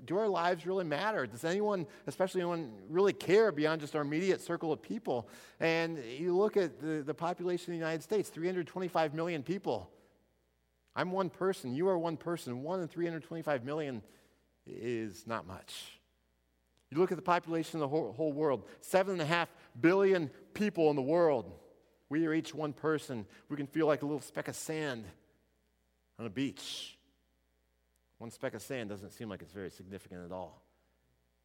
do 0.06 0.18
our 0.18 0.28
lives 0.28 0.66
really 0.66 0.86
matter? 0.86 1.28
Does 1.28 1.44
anyone, 1.44 1.86
especially 2.08 2.42
anyone, 2.42 2.72
really 2.90 3.12
care 3.12 3.52
beyond 3.52 3.82
just 3.82 3.96
our 3.96 4.02
immediate 4.02 4.40
circle 4.40 4.72
of 4.72 4.82
people? 4.82 5.28
And 5.60 6.02
you 6.18 6.38
look 6.38 6.56
at 6.56 6.80
the, 6.80 7.04
the 7.04 7.14
population 7.14 7.74
of 7.74 7.80
the 7.80 7.86
United 7.86 8.04
States 8.04 8.30
325 8.30 9.14
million 9.14 9.44
people. 9.44 9.90
I'm 10.96 11.12
one 11.12 11.30
person, 11.30 11.74
you 11.74 11.90
are 11.90 11.98
one 11.98 12.18
person. 12.18 12.64
One 12.64 12.82
in 12.82 12.88
325 12.88 13.64
million 13.64 14.02
is 14.66 15.26
not 15.28 15.48
much. 15.48 16.00
You 16.92 16.98
look 16.98 17.12
at 17.12 17.18
the 17.18 17.24
population 17.24 17.78
of 17.78 17.82
the 17.82 17.88
whole, 17.88 18.14
whole 18.14 18.34
world, 18.34 18.66
seven 18.82 19.14
and 19.14 19.22
a 19.22 19.26
half 19.26 19.50
billion 19.80 20.30
people 20.54 20.90
in 20.90 20.96
the 20.96 21.02
world. 21.02 21.52
We 22.10 22.26
are 22.26 22.34
each 22.34 22.54
one 22.54 22.74
person. 22.74 23.26
We 23.48 23.58
can 23.58 23.68
feel 23.68 23.86
like 23.86 24.02
a 24.02 24.06
little 24.06 24.22
speck 24.22 24.48
of 24.48 24.56
sand 24.56 25.06
on 26.18 26.26
a 26.26 26.30
beach. 26.30 26.98
One 28.20 28.30
speck 28.30 28.54
of 28.54 28.62
sand 28.62 28.90
doesn't 28.90 29.12
seem 29.12 29.30
like 29.30 29.42
it's 29.42 29.54
very 29.54 29.72
significant 29.72 30.24
at 30.26 30.32
all. 30.32 30.62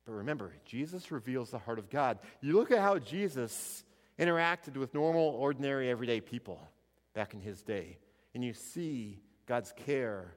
But 0.05 0.13
remember, 0.13 0.53
Jesus 0.67 1.11
reveals 1.11 1.51
the 1.51 1.59
heart 1.59 1.79
of 1.79 1.89
God. 1.89 2.19
You 2.41 2.55
look 2.55 2.71
at 2.71 2.81
how 2.81 2.99
Jesus 2.99 3.85
interacted 4.19 4.77
with 4.77 4.93
normal, 4.93 5.23
ordinary, 5.23 5.89
everyday 5.89 6.21
people 6.21 6.61
back 7.15 7.33
in 7.33 7.41
his 7.41 7.63
day, 7.63 7.99
and 8.35 8.45
you 8.45 8.53
see 8.53 9.21
God's 9.47 9.73
care 9.77 10.35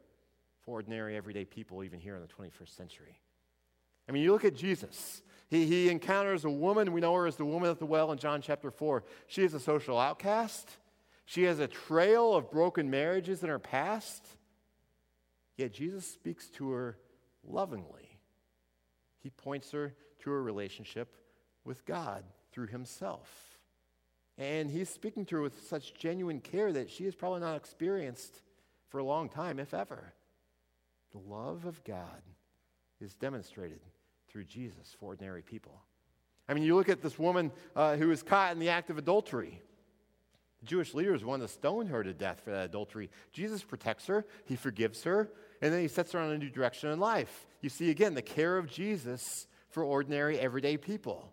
for 0.61 0.71
ordinary, 0.71 1.17
everyday 1.17 1.43
people, 1.43 1.83
even 1.83 1.99
here 1.99 2.15
in 2.15 2.21
the 2.21 2.27
21st 2.27 2.75
century. 2.75 3.19
I 4.07 4.11
mean, 4.11 4.23
you 4.23 4.31
look 4.31 4.45
at 4.45 4.55
Jesus. 4.55 5.21
He, 5.49 5.65
he 5.65 5.89
encounters 5.89 6.45
a 6.45 6.49
woman. 6.49 6.93
We 6.93 7.01
know 7.01 7.13
her 7.15 7.27
as 7.27 7.35
the 7.35 7.45
woman 7.45 7.69
at 7.69 7.79
the 7.79 7.85
well 7.85 8.11
in 8.11 8.17
John 8.17 8.41
chapter 8.41 8.71
4. 8.71 9.03
She 9.27 9.43
is 9.43 9.53
a 9.53 9.59
social 9.59 9.99
outcast. 9.99 10.69
She 11.25 11.43
has 11.43 11.59
a 11.59 11.67
trail 11.67 12.33
of 12.35 12.49
broken 12.49 12.89
marriages 12.89 13.43
in 13.43 13.49
her 13.49 13.59
past. 13.59 14.25
Yet 15.57 15.73
Jesus 15.73 16.05
speaks 16.05 16.47
to 16.51 16.69
her 16.71 16.97
lovingly. 17.43 18.19
He 19.19 19.29
points 19.31 19.71
her 19.71 19.93
to 20.19 20.31
a 20.31 20.39
relationship 20.39 21.15
with 21.65 21.85
God 21.85 22.23
through 22.51 22.67
himself. 22.67 23.57
And 24.37 24.69
he's 24.69 24.89
speaking 24.89 25.25
to 25.25 25.37
her 25.37 25.41
with 25.41 25.67
such 25.67 25.95
genuine 25.95 26.39
care 26.39 26.71
that 26.71 26.91
she 26.91 27.05
has 27.05 27.15
probably 27.15 27.39
not 27.39 27.55
experienced 27.55 28.41
for 28.89 28.99
a 28.99 29.03
long 29.03 29.29
time, 29.29 29.59
if 29.59 29.73
ever. 29.73 30.13
The 31.11 31.17
love 31.17 31.65
of 31.65 31.83
God 31.83 32.21
is 33.01 33.15
demonstrated 33.15 33.79
through 34.29 34.45
Jesus 34.45 34.95
for 34.99 35.07
ordinary 35.07 35.41
people. 35.41 35.81
I 36.47 36.53
mean, 36.53 36.63
you 36.63 36.75
look 36.75 36.89
at 36.89 37.01
this 37.01 37.17
woman 37.17 37.51
uh, 37.75 37.95
who 37.95 38.09
was 38.09 38.23
caught 38.23 38.53
in 38.53 38.59
the 38.59 38.69
act 38.69 38.89
of 38.89 38.97
adultery. 38.97 39.61
The 40.59 40.65
Jewish 40.65 40.93
leaders 40.93 41.25
wanted 41.25 41.47
to 41.47 41.53
stone 41.53 41.87
her 41.87 42.03
to 42.03 42.13
death 42.13 42.41
for 42.43 42.51
that 42.51 42.65
adultery. 42.65 43.09
Jesus 43.31 43.63
protects 43.63 44.07
her, 44.07 44.25
he 44.45 44.55
forgives 44.55 45.03
her, 45.03 45.29
and 45.61 45.73
then 45.73 45.81
he 45.81 45.87
sets 45.87 46.11
her 46.11 46.19
on 46.19 46.31
a 46.31 46.37
new 46.37 46.49
direction 46.49 46.91
in 46.91 46.99
life. 46.99 47.47
You 47.61 47.69
see, 47.69 47.89
again, 47.89 48.13
the 48.13 48.21
care 48.21 48.57
of 48.57 48.69
Jesus 48.69 49.47
for 49.69 49.83
ordinary, 49.83 50.39
everyday 50.39 50.77
people. 50.77 51.31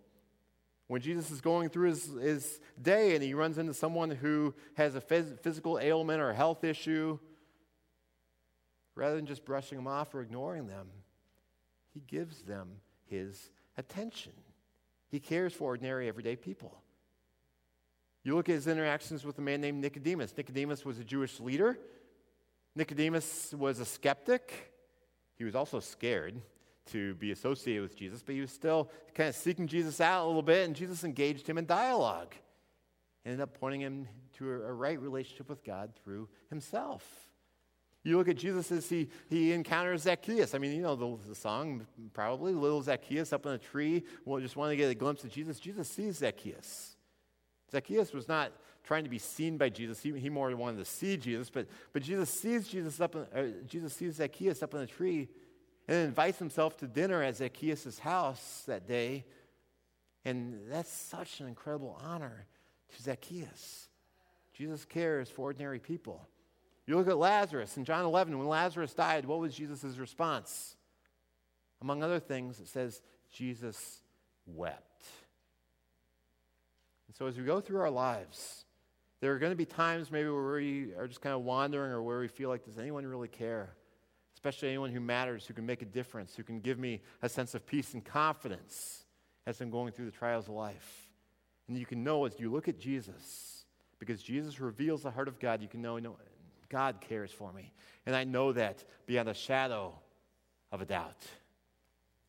When 0.87 1.01
Jesus 1.01 1.31
is 1.31 1.41
going 1.41 1.71
through 1.71 1.91
his, 1.91 2.05
his 2.21 2.61
day 2.81 3.15
and 3.15 3.23
he 3.23 3.35
runs 3.35 3.59
into 3.59 3.75
someone 3.75 4.11
who 4.11 4.55
has 4.75 4.95
a 4.95 5.01
phys- 5.01 5.41
physical 5.41 5.79
ailment 5.79 6.21
or 6.21 6.31
a 6.31 6.35
health 6.35 6.63
issue, 6.65 7.19
rather 8.95 9.17
than 9.17 9.27
just 9.27 9.45
brushing 9.45 9.79
them 9.79 9.87
off 9.87 10.15
or 10.15 10.21
ignoring 10.21 10.67
them, 10.67 10.89
he 11.93 12.01
gives 12.01 12.43
them 12.43 12.81
his 13.07 13.51
attention. 13.77 14.33
He 15.11 15.21
cares 15.21 15.53
for 15.53 15.65
ordinary, 15.65 16.09
everyday 16.09 16.37
people. 16.37 16.83
You 18.25 18.35
look 18.35 18.49
at 18.49 18.55
his 18.55 18.67
interactions 18.67 19.25
with 19.25 19.39
a 19.39 19.43
man 19.43 19.61
named 19.61 19.81
Nicodemus. 19.81 20.35
Nicodemus 20.37 20.85
was 20.85 20.99
a 20.99 21.05
Jewish 21.05 21.41
leader. 21.41 21.79
Nicodemus 22.77 23.55
was 23.57 23.79
a 23.79 23.85
skeptic. 23.85 24.73
He 25.37 25.45
was 25.45 25.55
also 25.55 25.81
scared 25.81 26.41
to 26.87 27.15
be 27.15 27.31
associated 27.31 27.83
with 27.83 27.97
Jesus, 27.97 28.23
but 28.23 28.35
he 28.35 28.41
was 28.41 28.51
still 28.51 28.91
kind 29.15 29.29
of 29.29 29.35
seeking 29.35 29.67
Jesus 29.67 30.01
out 30.01 30.25
a 30.25 30.27
little 30.27 30.43
bit, 30.43 30.67
and 30.67 30.77
Jesus 30.77 31.05
engaged 31.05 31.47
him 31.49 31.57
in 31.57 31.67
dialogue. 31.67 32.35
Ended 33.25 33.41
up 33.41 33.59
pointing 33.59 33.81
him 33.81 34.07
to 34.39 34.51
a, 34.51 34.73
right 34.73 35.01
relationship 35.01 35.49
with 35.49 35.65
God 35.65 35.93
through 36.03 36.29
himself. 36.51 37.03
You 38.03 38.19
look 38.19 38.29
at 38.29 38.37
Jesus 38.37 38.71
as 38.71 38.87
he, 38.87 39.09
he 39.31 39.53
encounters 39.53 40.03
Zacchaeus. 40.03 40.55
I 40.55 40.59
mean, 40.59 40.73
you 40.73 40.83
know 40.83 40.95
the, 40.95 41.29
the 41.29 41.35
song, 41.35 41.87
probably. 42.13 42.53
Little 42.53 42.83
Zacchaeus 42.83 43.33
up 43.33 43.47
in 43.47 43.53
a 43.53 43.59
tree, 43.59 44.05
well, 44.27 44.41
just 44.43 44.57
want 44.57 44.71
to 44.71 44.77
get 44.77 44.91
a 44.91 44.95
glimpse 44.95 45.25
of 45.25 45.31
Jesus. 45.31 45.59
Jesus 45.59 45.89
sees 45.89 46.19
Zacchaeus. 46.19 46.97
Zacchaeus 47.73 48.13
was 48.13 48.29
not 48.29 48.53
trying 48.85 49.05
to 49.05 49.11
be 49.11 49.19
seen 49.19 49.57
by 49.57 49.71
Jesus. 49.71 50.03
He, 50.03 50.13
he 50.13 50.29
more 50.29 50.55
wanted 50.55 50.79
to 50.79 50.85
see 50.85 51.17
Jesus, 51.17 51.51
but, 51.51 51.67
but 51.93 52.03
Jesus 52.03 52.31
sees 52.31 52.69
Jesus 52.69 53.01
up 53.01 53.15
in, 53.15 53.23
uh, 53.35 53.47
Jesus 53.67 53.95
sees 53.95 54.17
Zacchaeus 54.17 54.63
up 54.63 54.75
in 54.75 54.81
a 54.81 54.87
tree 54.87 55.29
and 55.89 55.99
invites 56.07 56.39
himself 56.39 56.77
to 56.79 56.87
dinner 56.87 57.23
at 57.23 57.37
Zacchaeus' 57.37 57.99
house 57.99 58.63
that 58.67 58.87
day. 58.87 59.25
And 60.25 60.61
that's 60.71 60.91
such 60.91 61.41
an 61.41 61.49
incredible 61.49 62.01
honor 62.03 62.47
to 62.95 63.03
Zacchaeus. 63.03 63.89
Jesus 64.55 64.85
cares 64.85 65.29
for 65.29 65.43
ordinary 65.43 65.79
people. 65.79 66.27
You 66.87 66.97
look 66.97 67.09
at 67.09 67.19
Lazarus 67.19 67.77
in 67.77 67.85
John 67.85 68.05
11, 68.05 68.39
when 68.39 68.47
Lazarus 68.47 68.93
died, 68.93 69.25
what 69.25 69.41
was 69.41 69.55
Jesus' 69.55 69.97
response? 69.97 70.77
Among 71.81 72.03
other 72.03 72.21
things, 72.21 72.61
it 72.61 72.69
says, 72.69 73.03
Jesus 73.33 74.03
wept. 74.47 75.05
And 77.09 77.17
so 77.17 77.27
as 77.27 77.37
we 77.37 77.45
go 77.45 77.61
through 77.61 77.81
our 77.81 77.91
lives, 77.91 78.64
there 79.25 79.33
are 79.33 79.39
going 79.39 79.53
to 79.53 79.57
be 79.57 79.65
times 79.65 80.11
maybe 80.11 80.29
where 80.29 80.53
we 80.53 80.93
are 80.99 81.09
just 81.09 81.23
kind 81.23 81.35
of 81.35 81.41
wandering 81.41 81.91
or 81.93 82.03
where 82.03 82.21
we 82.21 82.29
feel 82.29 82.51
like, 82.51 82.63
does 82.63 82.77
anyone 82.77 83.07
really 83.07 83.27
care? 83.27 83.71
Especially 84.35 84.69
anyone 84.69 84.91
who 84.91 85.01
matters, 85.01 85.47
who 85.47 85.55
can 85.55 85.65
make 85.65 85.81
a 85.81 85.87
difference, 85.87 86.37
who 86.37 86.43
can 86.43 86.61
give 86.61 86.79
me 86.79 87.01
a 87.23 87.29
sense 87.31 87.55
of 87.55 87.67
peace 87.67 87.95
and 87.95 88.05
confidence 88.05 89.05
as 89.47 89.63
I'm 89.63 89.71
going 89.71 89.93
through 89.93 90.05
the 90.05 90.11
trials 90.11 90.45
of 90.49 90.51
life. 90.53 91.09
And 91.67 91.79
you 91.79 91.87
can 91.87 92.05
know 92.05 92.27
as 92.27 92.39
you 92.39 92.53
look 92.53 92.69
at 92.69 92.79
Jesus, 92.79 93.65
because 93.99 94.23
Jesus 94.23 94.61
reveals 94.61 95.03
the 95.03 95.11
heart 95.11 95.29
of 95.29 95.41
God, 95.41 95.63
you 95.63 95.69
can 95.69 95.81
know, 95.81 95.97
know 95.97 96.19
God 96.69 97.01
cares 97.01 97.31
for 97.31 97.51
me. 97.51 97.73
And 98.05 98.15
I 98.15 98.25
know 98.25 98.53
that 98.53 98.85
beyond 99.07 99.31
a 99.31 99.35
shadow 99.35 99.95
of 100.71 100.83
a 100.83 100.85
doubt. 100.85 101.25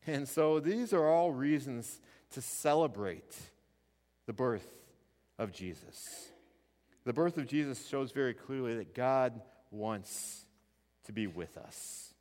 And 0.06 0.26
so 0.26 0.60
these 0.60 0.94
are 0.94 1.06
all 1.06 1.30
reasons 1.30 2.00
to 2.30 2.40
celebrate 2.40 3.36
the 4.24 4.32
birth 4.32 4.66
of 5.38 5.52
Jesus. 5.52 6.30
The 7.06 7.12
birth 7.12 7.38
of 7.38 7.46
Jesus 7.46 7.86
shows 7.86 8.10
very 8.10 8.34
clearly 8.34 8.74
that 8.74 8.92
God 8.92 9.40
wants 9.70 10.44
to 11.04 11.12
be 11.12 11.28
with 11.28 11.56
us. 11.56 12.12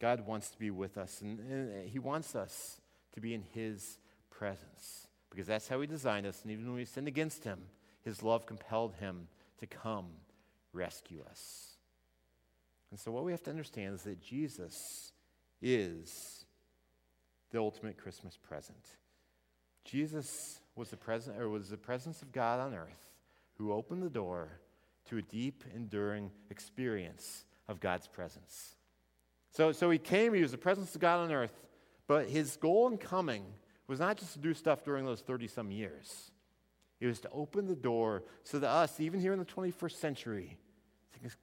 God 0.00 0.26
wants 0.26 0.48
to 0.48 0.58
be 0.58 0.70
with 0.70 0.96
us, 0.96 1.20
and, 1.20 1.38
and 1.40 1.86
He 1.86 1.98
wants 1.98 2.34
us 2.34 2.80
to 3.12 3.20
be 3.20 3.34
in 3.34 3.42
His 3.52 3.98
presence 4.30 5.08
because 5.28 5.46
that's 5.46 5.68
how 5.68 5.78
He 5.82 5.86
designed 5.86 6.24
us. 6.24 6.40
And 6.42 6.50
even 6.50 6.64
when 6.64 6.76
we 6.76 6.86
sinned 6.86 7.06
against 7.06 7.44
Him, 7.44 7.58
His 8.02 8.22
love 8.22 8.46
compelled 8.46 8.94
Him 8.94 9.28
to 9.58 9.66
come 9.66 10.06
rescue 10.72 11.22
us. 11.28 11.74
And 12.90 12.98
so, 12.98 13.12
what 13.12 13.24
we 13.24 13.32
have 13.32 13.42
to 13.42 13.50
understand 13.50 13.94
is 13.94 14.04
that 14.04 14.22
Jesus 14.22 15.12
is 15.60 16.46
the 17.50 17.58
ultimate 17.58 17.98
Christmas 17.98 18.38
present. 18.38 18.96
Jesus 19.84 20.60
was 20.76 20.88
the, 20.88 20.96
present, 20.96 21.38
or 21.38 21.50
was 21.50 21.68
the 21.68 21.76
presence 21.76 22.22
of 22.22 22.32
God 22.32 22.58
on 22.58 22.74
earth 22.74 23.09
who 23.60 23.74
opened 23.74 24.02
the 24.02 24.08
door 24.08 24.48
to 25.04 25.18
a 25.18 25.22
deep, 25.22 25.64
enduring 25.76 26.30
experience 26.50 27.44
of 27.68 27.78
God's 27.78 28.08
presence. 28.08 28.74
So, 29.50 29.70
so 29.72 29.90
he 29.90 29.98
came, 29.98 30.32
he 30.32 30.40
was 30.40 30.52
the 30.52 30.58
presence 30.58 30.94
of 30.94 31.00
God 31.02 31.20
on 31.20 31.30
earth, 31.30 31.52
but 32.06 32.26
his 32.26 32.56
goal 32.56 32.88
in 32.88 32.96
coming 32.96 33.44
was 33.86 34.00
not 34.00 34.16
just 34.16 34.32
to 34.32 34.38
do 34.38 34.54
stuff 34.54 34.82
during 34.82 35.04
those 35.04 35.20
30 35.20 35.46
some 35.46 35.70
years. 35.70 36.30
It 37.00 37.06
was 37.06 37.20
to 37.20 37.30
open 37.32 37.66
the 37.66 37.76
door 37.76 38.22
so 38.44 38.58
that 38.58 38.68
us, 38.68 38.98
even 38.98 39.20
here 39.20 39.34
in 39.34 39.38
the 39.38 39.44
21st 39.44 39.92
century, 39.92 40.56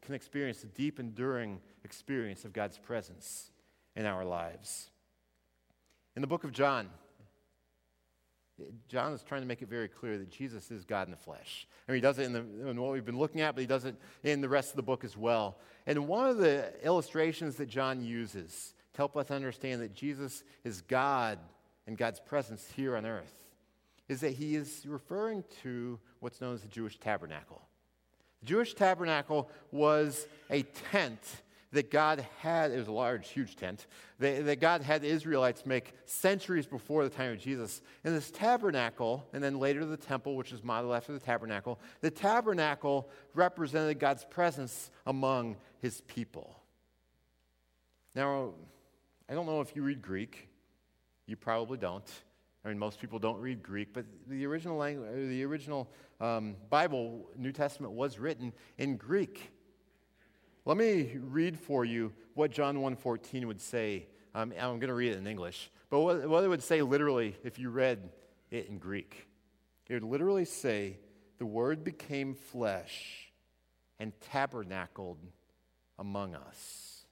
can 0.01 0.15
experience 0.15 0.61
the 0.61 0.67
deep, 0.67 0.99
enduring 0.99 1.59
experience 1.83 2.45
of 2.45 2.53
God's 2.53 2.79
presence 2.79 3.51
in 3.95 4.07
our 4.07 4.25
lives. 4.25 4.89
In 6.15 6.21
the 6.21 6.27
book 6.27 6.43
of 6.43 6.51
John, 6.51 6.89
John 8.87 9.13
is 9.13 9.23
trying 9.23 9.41
to 9.41 9.47
make 9.47 9.61
it 9.61 9.69
very 9.69 9.87
clear 9.87 10.17
that 10.17 10.31
Jesus 10.31 10.71
is 10.71 10.83
God 10.83 11.07
in 11.07 11.11
the 11.11 11.17
flesh. 11.17 11.67
I 11.87 11.91
mean, 11.91 11.97
he 11.97 12.01
does 12.01 12.17
it 12.17 12.23
in, 12.23 12.33
the, 12.33 12.69
in, 12.69 12.81
what 12.81 12.91
we've 12.91 13.05
been 13.05 13.17
looking 13.17 13.41
at, 13.41 13.53
but 13.53 13.61
he 13.61 13.67
does 13.67 13.85
it 13.85 13.95
in 14.23 14.41
the 14.41 14.49
rest 14.49 14.71
of 14.71 14.75
the 14.77 14.83
book 14.83 15.03
as 15.03 15.15
well. 15.15 15.57
And 15.85 16.07
one 16.07 16.27
of 16.27 16.37
the 16.37 16.73
illustrations 16.83 17.55
that 17.57 17.69
John 17.69 18.03
uses 18.03 18.73
to 18.93 18.97
help 18.97 19.15
us 19.15 19.29
understand 19.29 19.81
that 19.81 19.93
Jesus 19.93 20.43
is 20.63 20.81
God 20.81 21.37
and 21.85 21.97
God's 21.97 22.19
presence 22.19 22.67
here 22.75 22.97
on 22.97 23.05
earth 23.05 23.33
is 24.09 24.21
that 24.21 24.31
he 24.31 24.55
is 24.55 24.85
referring 24.87 25.43
to 25.63 25.99
what's 26.19 26.41
known 26.41 26.55
as 26.55 26.61
the 26.61 26.67
Jewish 26.67 26.99
tabernacle. 26.99 27.61
The 28.39 28.47
Jewish 28.47 28.73
tabernacle 28.73 29.49
was 29.71 30.27
a 30.49 30.63
tent 30.63 31.21
that 31.73 31.91
God 31.91 32.25
had, 32.39 32.71
it 32.71 32.77
was 32.77 32.87
a 32.87 32.91
large, 32.91 33.27
huge 33.29 33.55
tent, 33.55 33.87
that, 34.19 34.45
that, 34.45 34.61
God 34.61 34.81
had 34.81 35.01
the 35.01 35.07
Israelites 35.07 35.65
make 35.65 35.93
centuries 36.05 36.65
before 36.65 37.03
the 37.03 37.09
time 37.09 37.33
of 37.33 37.39
Jesus. 37.39 37.81
And 38.03 38.15
this 38.15 38.31
tabernacle, 38.31 39.27
and 39.33 39.43
then 39.43 39.59
later 39.59 39.85
the 39.85 39.97
temple, 39.97 40.35
which 40.35 40.53
is 40.53 40.63
modeled 40.63 40.95
after 40.95 41.11
the 41.11 41.19
tabernacle, 41.19 41.79
the 42.01 42.11
tabernacle 42.11 43.09
represented 43.33 43.99
God's 43.99 44.23
presence 44.25 44.91
among 45.05 45.57
his 45.79 46.01
people. 46.01 46.57
Now, 48.15 48.53
I 49.29 49.33
don't 49.33 49.45
know 49.45 49.61
if 49.61 49.75
you 49.75 49.83
read 49.83 50.01
Greek. 50.01 50.47
You 51.25 51.35
probably 51.35 51.77
don't. 51.77 52.09
I 52.63 52.69
mean, 52.69 52.79
most 52.79 52.99
people 52.99 53.19
don't 53.19 53.39
read 53.39 53.61
Greek, 53.61 53.93
but 53.93 54.05
the 54.27 54.45
original 54.45 54.77
language, 54.77 55.09
the 55.29 55.43
original 55.45 55.89
um, 56.19 56.55
Bible, 56.69 57.29
New 57.37 57.51
Testament, 57.51 57.93
was 57.93 58.19
written 58.19 58.53
in 58.77 58.97
Greek. 58.97 59.51
Let 60.67 60.75
me 60.75 61.15
read 61.21 61.57
for 61.57 61.85
you 61.85 62.11
what 62.33 62.51
John 62.51 62.79
1.14 62.79 63.45
would 63.45 63.61
say. 63.61 64.05
Um, 64.35 64.51
I'm 64.59 64.79
going 64.79 64.89
to 64.89 64.93
read 64.93 65.13
it 65.13 65.17
in 65.17 65.25
English. 65.25 65.71
But 65.89 66.01
what, 66.01 66.27
what 66.27 66.43
it 66.43 66.49
would 66.49 66.61
say 66.61 66.81
literally 66.81 67.37
if 67.41 67.57
you 67.57 67.69
read 67.69 68.09
it 68.51 68.67
in 68.67 68.77
Greek. 68.77 69.29
It 69.87 69.93
would 69.93 70.03
literally 70.03 70.43
say, 70.43 70.97
the 71.37 71.45
Word 71.45 71.85
became 71.85 72.35
flesh 72.35 73.31
and 73.97 74.11
tabernacled 74.19 75.19
among 75.97 76.35
us. 76.35 77.05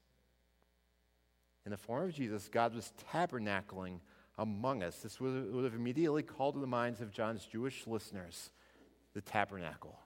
In 1.65 1.71
the 1.71 1.77
form 1.77 2.09
of 2.09 2.13
Jesus, 2.13 2.49
God 2.49 2.75
was 2.75 2.91
tabernacling 3.13 3.99
among 4.37 4.83
us. 4.83 4.97
This 4.97 5.21
would, 5.21 5.53
would 5.53 5.63
have 5.63 5.75
immediately 5.75 6.23
called 6.23 6.55
to 6.55 6.59
the 6.59 6.67
minds 6.67 6.99
of 6.99 7.09
John's 7.09 7.45
Jewish 7.45 7.87
listeners 7.87 8.49
the 9.13 9.21
tabernacle. 9.21 9.97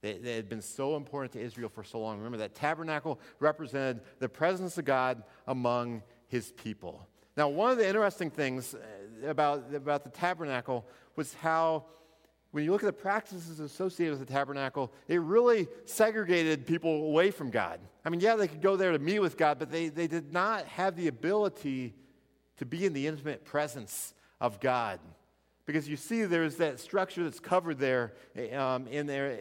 They, 0.00 0.34
had 0.34 0.48
been 0.48 0.62
so 0.62 0.96
important 0.96 1.32
to 1.32 1.40
Israel 1.40 1.68
for 1.68 1.82
so 1.82 1.98
long. 1.98 2.18
Remember 2.18 2.38
that 2.38 2.54
tabernacle 2.54 3.18
represented 3.40 4.00
the 4.20 4.28
presence 4.28 4.78
of 4.78 4.84
God 4.84 5.24
among 5.46 6.02
his 6.28 6.52
people. 6.52 7.06
Now, 7.36 7.48
one 7.48 7.70
of 7.70 7.78
the 7.78 7.86
interesting 7.86 8.30
things 8.30 8.74
uh, 8.74 9.28
about, 9.28 9.74
about 9.74 10.04
the 10.04 10.10
tabernacle 10.10 10.86
was 11.16 11.34
how, 11.34 11.84
when 12.52 12.64
you 12.64 12.70
look 12.70 12.82
at 12.82 12.86
the 12.86 12.92
practices 12.92 13.58
associated 13.60 14.18
with 14.18 14.26
the 14.26 14.32
tabernacle, 14.32 14.92
it 15.08 15.20
really 15.20 15.66
segregated 15.84 16.66
people 16.66 17.06
away 17.06 17.30
from 17.30 17.50
God. 17.50 17.80
I 18.04 18.10
mean, 18.10 18.20
yeah, 18.20 18.36
they 18.36 18.48
could 18.48 18.62
go 18.62 18.76
there 18.76 18.92
to 18.92 18.98
meet 18.98 19.18
with 19.18 19.36
God, 19.36 19.58
but 19.58 19.70
they, 19.70 19.88
they 19.88 20.06
did 20.06 20.32
not 20.32 20.64
have 20.66 20.94
the 20.94 21.08
ability 21.08 21.94
to 22.58 22.66
be 22.66 22.86
in 22.86 22.92
the 22.92 23.06
intimate 23.06 23.44
presence 23.44 24.14
of 24.40 24.60
God. 24.60 25.00
Because 25.66 25.88
you 25.88 25.96
see, 25.96 26.24
there's 26.24 26.56
that 26.56 26.80
structure 26.80 27.24
that's 27.24 27.40
covered 27.40 27.78
there 27.78 28.14
um, 28.54 28.86
in 28.86 29.06
there 29.06 29.38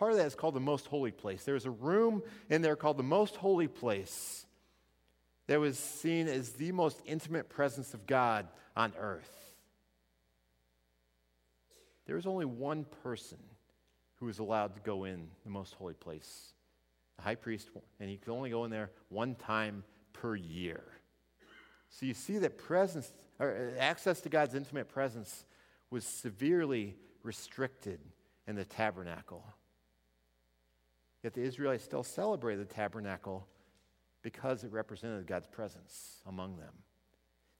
part 0.00 0.12
of 0.12 0.16
that 0.16 0.26
is 0.26 0.34
called 0.34 0.54
the 0.54 0.60
most 0.60 0.86
holy 0.86 1.10
place. 1.10 1.44
There's 1.44 1.66
a 1.66 1.70
room 1.70 2.22
in 2.48 2.62
there 2.62 2.74
called 2.74 2.96
the 2.96 3.02
most 3.02 3.36
holy 3.36 3.68
place 3.68 4.46
that 5.46 5.60
was 5.60 5.78
seen 5.78 6.26
as 6.26 6.52
the 6.52 6.72
most 6.72 6.98
intimate 7.04 7.50
presence 7.50 7.92
of 7.92 8.06
God 8.06 8.48
on 8.74 8.94
earth. 8.98 9.30
There 12.06 12.16
was 12.16 12.24
only 12.24 12.46
one 12.46 12.86
person 13.02 13.36
who 14.16 14.24
was 14.24 14.38
allowed 14.38 14.74
to 14.76 14.80
go 14.80 15.04
in 15.04 15.28
the 15.44 15.50
most 15.50 15.74
holy 15.74 15.92
place 15.92 16.54
the 17.18 17.22
high 17.22 17.34
priest, 17.34 17.68
and 18.00 18.08
he 18.08 18.16
could 18.16 18.32
only 18.32 18.48
go 18.48 18.64
in 18.64 18.70
there 18.70 18.90
one 19.10 19.34
time 19.34 19.84
per 20.14 20.34
year. 20.34 20.82
So 21.90 22.06
you 22.06 22.14
see 22.14 22.38
that 22.38 22.56
presence, 22.56 23.12
or 23.38 23.74
access 23.78 24.22
to 24.22 24.30
God's 24.30 24.54
intimate 24.54 24.88
presence 24.88 25.44
was 25.90 26.06
severely 26.06 26.96
restricted 27.22 28.00
in 28.46 28.56
the 28.56 28.64
tabernacle. 28.64 29.44
Yet 31.22 31.34
the 31.34 31.42
Israelites 31.42 31.84
still 31.84 32.02
celebrated 32.02 32.68
the 32.68 32.74
tabernacle 32.74 33.46
because 34.22 34.64
it 34.64 34.72
represented 34.72 35.26
God's 35.26 35.46
presence 35.46 36.22
among 36.26 36.56
them. 36.56 36.72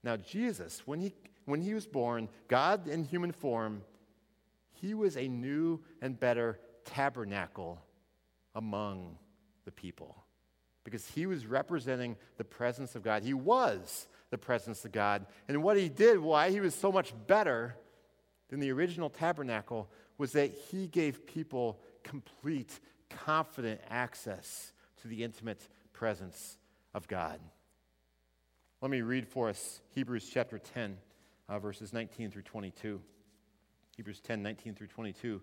Now, 0.03 0.17
Jesus, 0.17 0.81
when 0.85 0.99
he, 0.99 1.13
when 1.45 1.61
he 1.61 1.73
was 1.73 1.85
born, 1.85 2.27
God 2.47 2.87
in 2.87 3.03
human 3.03 3.31
form, 3.31 3.83
he 4.71 4.93
was 4.93 5.15
a 5.15 5.27
new 5.27 5.79
and 6.01 6.19
better 6.19 6.59
tabernacle 6.85 7.79
among 8.55 9.17
the 9.65 9.71
people 9.71 10.23
because 10.83 11.07
he 11.07 11.27
was 11.27 11.45
representing 11.45 12.17
the 12.37 12.43
presence 12.43 12.95
of 12.95 13.03
God. 13.03 13.21
He 13.23 13.35
was 13.35 14.07
the 14.31 14.37
presence 14.37 14.83
of 14.85 14.91
God. 14.91 15.27
And 15.47 15.61
what 15.61 15.77
he 15.77 15.89
did, 15.89 16.19
why 16.19 16.49
he 16.49 16.59
was 16.59 16.73
so 16.73 16.91
much 16.91 17.13
better 17.27 17.75
than 18.49 18.59
the 18.59 18.71
original 18.71 19.09
tabernacle, 19.09 19.89
was 20.17 20.31
that 20.31 20.51
he 20.51 20.87
gave 20.87 21.27
people 21.27 21.79
complete 22.03 22.79
confident 23.25 23.81
access 23.89 24.73
to 25.01 25.07
the 25.07 25.23
intimate 25.23 25.67
presence 25.93 26.57
of 26.93 27.07
God. 27.07 27.39
Let 28.81 28.91
me 28.91 29.01
read 29.01 29.27
for 29.27 29.49
us 29.49 29.81
Hebrews 29.93 30.29
chapter 30.31 30.59
10, 30.59 30.97
uh, 31.49 31.59
verses 31.59 31.93
19 31.93 32.31
through 32.31 32.41
22. 32.43 33.01
Hebrews 33.95 34.21
10, 34.21 34.41
19 34.41 34.73
through 34.73 34.87
22. 34.87 35.35
It 35.35 35.41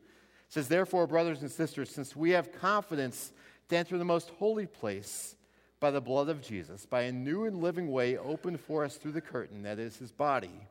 says, 0.52 0.68
Therefore, 0.68 1.07
brothers 1.07 1.42
and 1.42 1.50
sisters, 1.50 1.90
since 1.90 2.16
we 2.16 2.31
have 2.31 2.52
confidence 2.52 3.33
to 3.68 3.76
enter 3.76 3.98
the 3.98 4.04
most 4.04 4.31
holy 4.38 4.66
place 4.66 5.37
by 5.81 5.90
the 5.90 6.00
blood 6.00 6.28
of 6.28 6.42
Jesus, 6.42 6.87
by 6.87 7.02
a 7.02 7.12
new 7.12 7.44
and 7.44 7.62
living 7.62 7.92
way 7.92 8.16
opened 8.16 8.61
for 8.61 8.85
us 8.85 8.96
through 8.96 9.12
the 9.12 9.20
curtain, 9.20 9.62
that 9.62 9.78
is 9.78 9.96
his 9.96 10.11
body, 10.11 10.66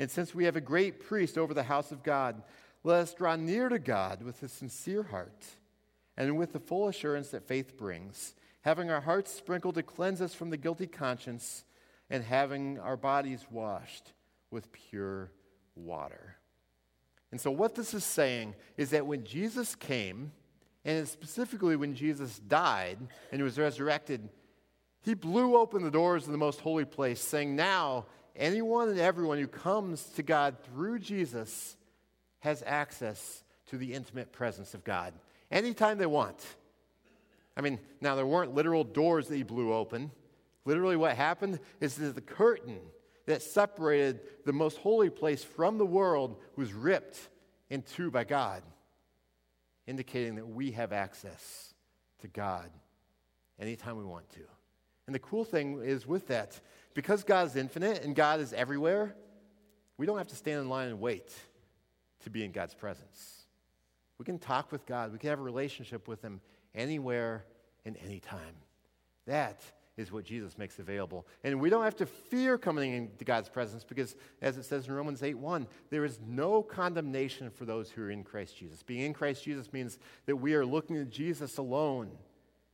and 0.00 0.10
since 0.10 0.34
we 0.34 0.44
have 0.44 0.56
a 0.56 0.62
great 0.62 1.04
priest 1.04 1.36
over 1.36 1.52
the 1.52 1.64
house 1.64 1.92
of 1.92 2.02
God, 2.02 2.42
let 2.84 3.00
us 3.00 3.12
draw 3.12 3.36
near 3.36 3.68
to 3.68 3.78
God 3.78 4.22
with 4.22 4.42
a 4.42 4.48
sincere 4.48 5.02
heart 5.02 5.44
and 6.20 6.36
with 6.36 6.52
the 6.52 6.60
full 6.60 6.86
assurance 6.86 7.30
that 7.30 7.48
faith 7.48 7.78
brings, 7.78 8.34
having 8.60 8.90
our 8.90 9.00
hearts 9.00 9.32
sprinkled 9.32 9.74
to 9.76 9.82
cleanse 9.82 10.20
us 10.20 10.34
from 10.34 10.50
the 10.50 10.56
guilty 10.58 10.86
conscience, 10.86 11.64
and 12.10 12.22
having 12.22 12.78
our 12.78 12.96
bodies 12.96 13.46
washed 13.50 14.12
with 14.50 14.70
pure 14.70 15.30
water. 15.74 16.36
And 17.30 17.40
so, 17.40 17.50
what 17.50 17.74
this 17.74 17.94
is 17.94 18.04
saying 18.04 18.54
is 18.76 18.90
that 18.90 19.06
when 19.06 19.24
Jesus 19.24 19.74
came, 19.74 20.32
and 20.84 21.08
specifically 21.08 21.74
when 21.74 21.94
Jesus 21.94 22.38
died 22.38 22.98
and 23.32 23.42
was 23.42 23.58
resurrected, 23.58 24.28
he 25.00 25.14
blew 25.14 25.56
open 25.56 25.82
the 25.82 25.90
doors 25.90 26.26
of 26.26 26.32
the 26.32 26.38
most 26.38 26.60
holy 26.60 26.84
place, 26.84 27.22
saying, 27.22 27.56
Now, 27.56 28.04
anyone 28.36 28.90
and 28.90 29.00
everyone 29.00 29.38
who 29.38 29.48
comes 29.48 30.04
to 30.16 30.22
God 30.22 30.56
through 30.64 30.98
Jesus 30.98 31.78
has 32.40 32.62
access 32.66 33.42
to 33.68 33.78
the 33.78 33.94
intimate 33.94 34.32
presence 34.32 34.74
of 34.74 34.84
God 34.84 35.14
anytime 35.50 35.98
they 35.98 36.06
want. 36.06 36.38
I 37.56 37.60
mean, 37.60 37.78
now 38.00 38.14
there 38.14 38.26
weren't 38.26 38.54
literal 38.54 38.84
doors 38.84 39.28
that 39.28 39.36
he 39.36 39.42
blew 39.42 39.72
open. 39.72 40.10
Literally, 40.64 40.96
what 40.96 41.16
happened 41.16 41.58
is 41.80 41.96
that 41.96 42.14
the 42.14 42.20
curtain 42.20 42.78
that 43.26 43.42
separated 43.42 44.20
the 44.44 44.52
most 44.52 44.78
holy 44.78 45.10
place 45.10 45.44
from 45.44 45.78
the 45.78 45.86
world 45.86 46.36
was 46.56 46.72
ripped 46.72 47.18
in 47.68 47.82
two 47.82 48.10
by 48.10 48.24
God, 48.24 48.62
indicating 49.86 50.36
that 50.36 50.46
we 50.46 50.72
have 50.72 50.92
access 50.92 51.74
to 52.20 52.28
God 52.28 52.70
anytime 53.58 53.96
we 53.96 54.04
want 54.04 54.28
to. 54.30 54.40
And 55.06 55.14
the 55.14 55.20
cool 55.20 55.44
thing 55.44 55.80
is 55.82 56.06
with 56.06 56.28
that, 56.28 56.60
because 56.94 57.24
God 57.24 57.46
is 57.46 57.56
infinite 57.56 58.04
and 58.04 58.14
God 58.14 58.40
is 58.40 58.52
everywhere, 58.52 59.14
we 59.96 60.06
don't 60.06 60.18
have 60.18 60.28
to 60.28 60.36
stand 60.36 60.60
in 60.60 60.68
line 60.68 60.88
and 60.88 61.00
wait 61.00 61.32
to 62.24 62.30
be 62.30 62.44
in 62.44 62.52
God's 62.52 62.74
presence. 62.74 63.39
We 64.20 64.26
can 64.26 64.38
talk 64.38 64.70
with 64.70 64.84
God. 64.84 65.12
We 65.12 65.18
can 65.18 65.30
have 65.30 65.38
a 65.38 65.42
relationship 65.42 66.06
with 66.06 66.20
Him 66.20 66.42
anywhere 66.74 67.46
and 67.86 67.96
anytime. 68.04 68.54
That 69.26 69.62
is 69.96 70.12
what 70.12 70.24
Jesus 70.26 70.58
makes 70.58 70.78
available. 70.78 71.26
And 71.42 71.58
we 71.58 71.70
don't 71.70 71.84
have 71.84 71.96
to 71.96 72.06
fear 72.06 72.58
coming 72.58 72.92
into 72.92 73.24
God's 73.24 73.48
presence 73.48 73.82
because, 73.82 74.14
as 74.42 74.58
it 74.58 74.64
says 74.64 74.86
in 74.86 74.92
Romans 74.92 75.22
8 75.22 75.38
1, 75.38 75.66
there 75.88 76.04
is 76.04 76.20
no 76.28 76.62
condemnation 76.62 77.48
for 77.48 77.64
those 77.64 77.90
who 77.90 78.02
are 78.02 78.10
in 78.10 78.22
Christ 78.22 78.58
Jesus. 78.58 78.82
Being 78.82 79.06
in 79.06 79.14
Christ 79.14 79.42
Jesus 79.42 79.72
means 79.72 79.98
that 80.26 80.36
we 80.36 80.52
are 80.52 80.66
looking 80.66 80.96
to 80.96 81.06
Jesus 81.06 81.56
alone 81.56 82.10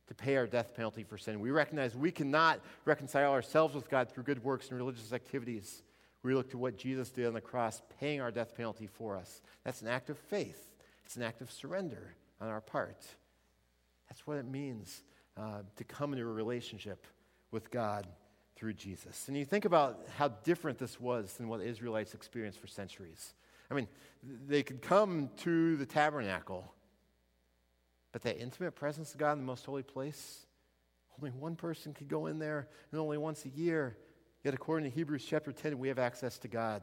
to 0.07 0.13
pay 0.13 0.35
our 0.35 0.47
death 0.47 0.75
penalty 0.75 1.03
for 1.03 1.17
sin. 1.17 1.39
We 1.39 1.51
recognize 1.51 1.95
we 1.95 2.11
cannot 2.11 2.59
reconcile 2.83 3.31
ourselves 3.31 3.73
with 3.73 3.89
God 3.89 4.11
through 4.11 4.23
good 4.23 4.43
works 4.43 4.67
and 4.67 4.77
religious 4.77 5.13
activities. 5.13 5.81
We 6.23 6.35
look 6.35 6.49
to 6.49 6.57
what 6.57 6.77
Jesus 6.77 7.09
did 7.09 7.25
on 7.25 7.33
the 7.33 7.39
cross, 7.39 7.81
paying 8.01 8.19
our 8.19 8.31
death 8.31 8.53
penalty 8.53 8.87
for 8.87 9.15
us. 9.15 9.41
That's 9.63 9.81
an 9.81 9.87
act 9.87 10.09
of 10.09 10.17
faith, 10.17 10.66
it's 11.07 11.15
an 11.15 11.23
act 11.23 11.39
of 11.39 11.49
surrender 11.49 12.15
on 12.41 12.49
our 12.49 12.59
part. 12.59 13.01
That's 14.09 14.27
what 14.27 14.35
it 14.35 14.45
means 14.45 15.03
uh, 15.37 15.61
to 15.77 15.85
come 15.85 16.11
into 16.11 16.25
a 16.25 16.33
relationship 16.33 17.07
with 17.49 17.71
God 17.71 18.05
through 18.57 18.73
Jesus. 18.73 19.29
And 19.29 19.37
you 19.37 19.45
think 19.45 19.63
about 19.63 20.01
how 20.17 20.27
different 20.27 20.77
this 20.77 20.99
was 20.99 21.31
than 21.35 21.47
what 21.47 21.61
Israelites 21.61 22.13
experienced 22.13 22.59
for 22.59 22.67
centuries. 22.67 23.35
I 23.71 23.73
mean, 23.73 23.87
they 24.21 24.63
could 24.63 24.81
come 24.81 25.29
to 25.37 25.77
the 25.77 25.85
tabernacle, 25.85 26.73
but 28.11 28.21
that 28.23 28.37
intimate 28.37 28.75
presence 28.75 29.13
of 29.13 29.17
God 29.17 29.31
in 29.31 29.37
the 29.37 29.45
most 29.45 29.65
holy 29.65 29.83
place, 29.83 30.45
only 31.21 31.31
one 31.31 31.55
person 31.55 31.93
could 31.93 32.09
go 32.09 32.25
in 32.25 32.37
there, 32.37 32.67
and 32.91 32.99
only 32.99 33.17
once 33.17 33.45
a 33.45 33.49
year. 33.49 33.95
Yet, 34.43 34.53
according 34.53 34.91
to 34.91 34.93
Hebrews 34.93 35.23
chapter 35.25 35.53
10, 35.53 35.79
we 35.79 35.87
have 35.87 35.99
access 35.99 36.37
to 36.39 36.49
God, 36.49 36.81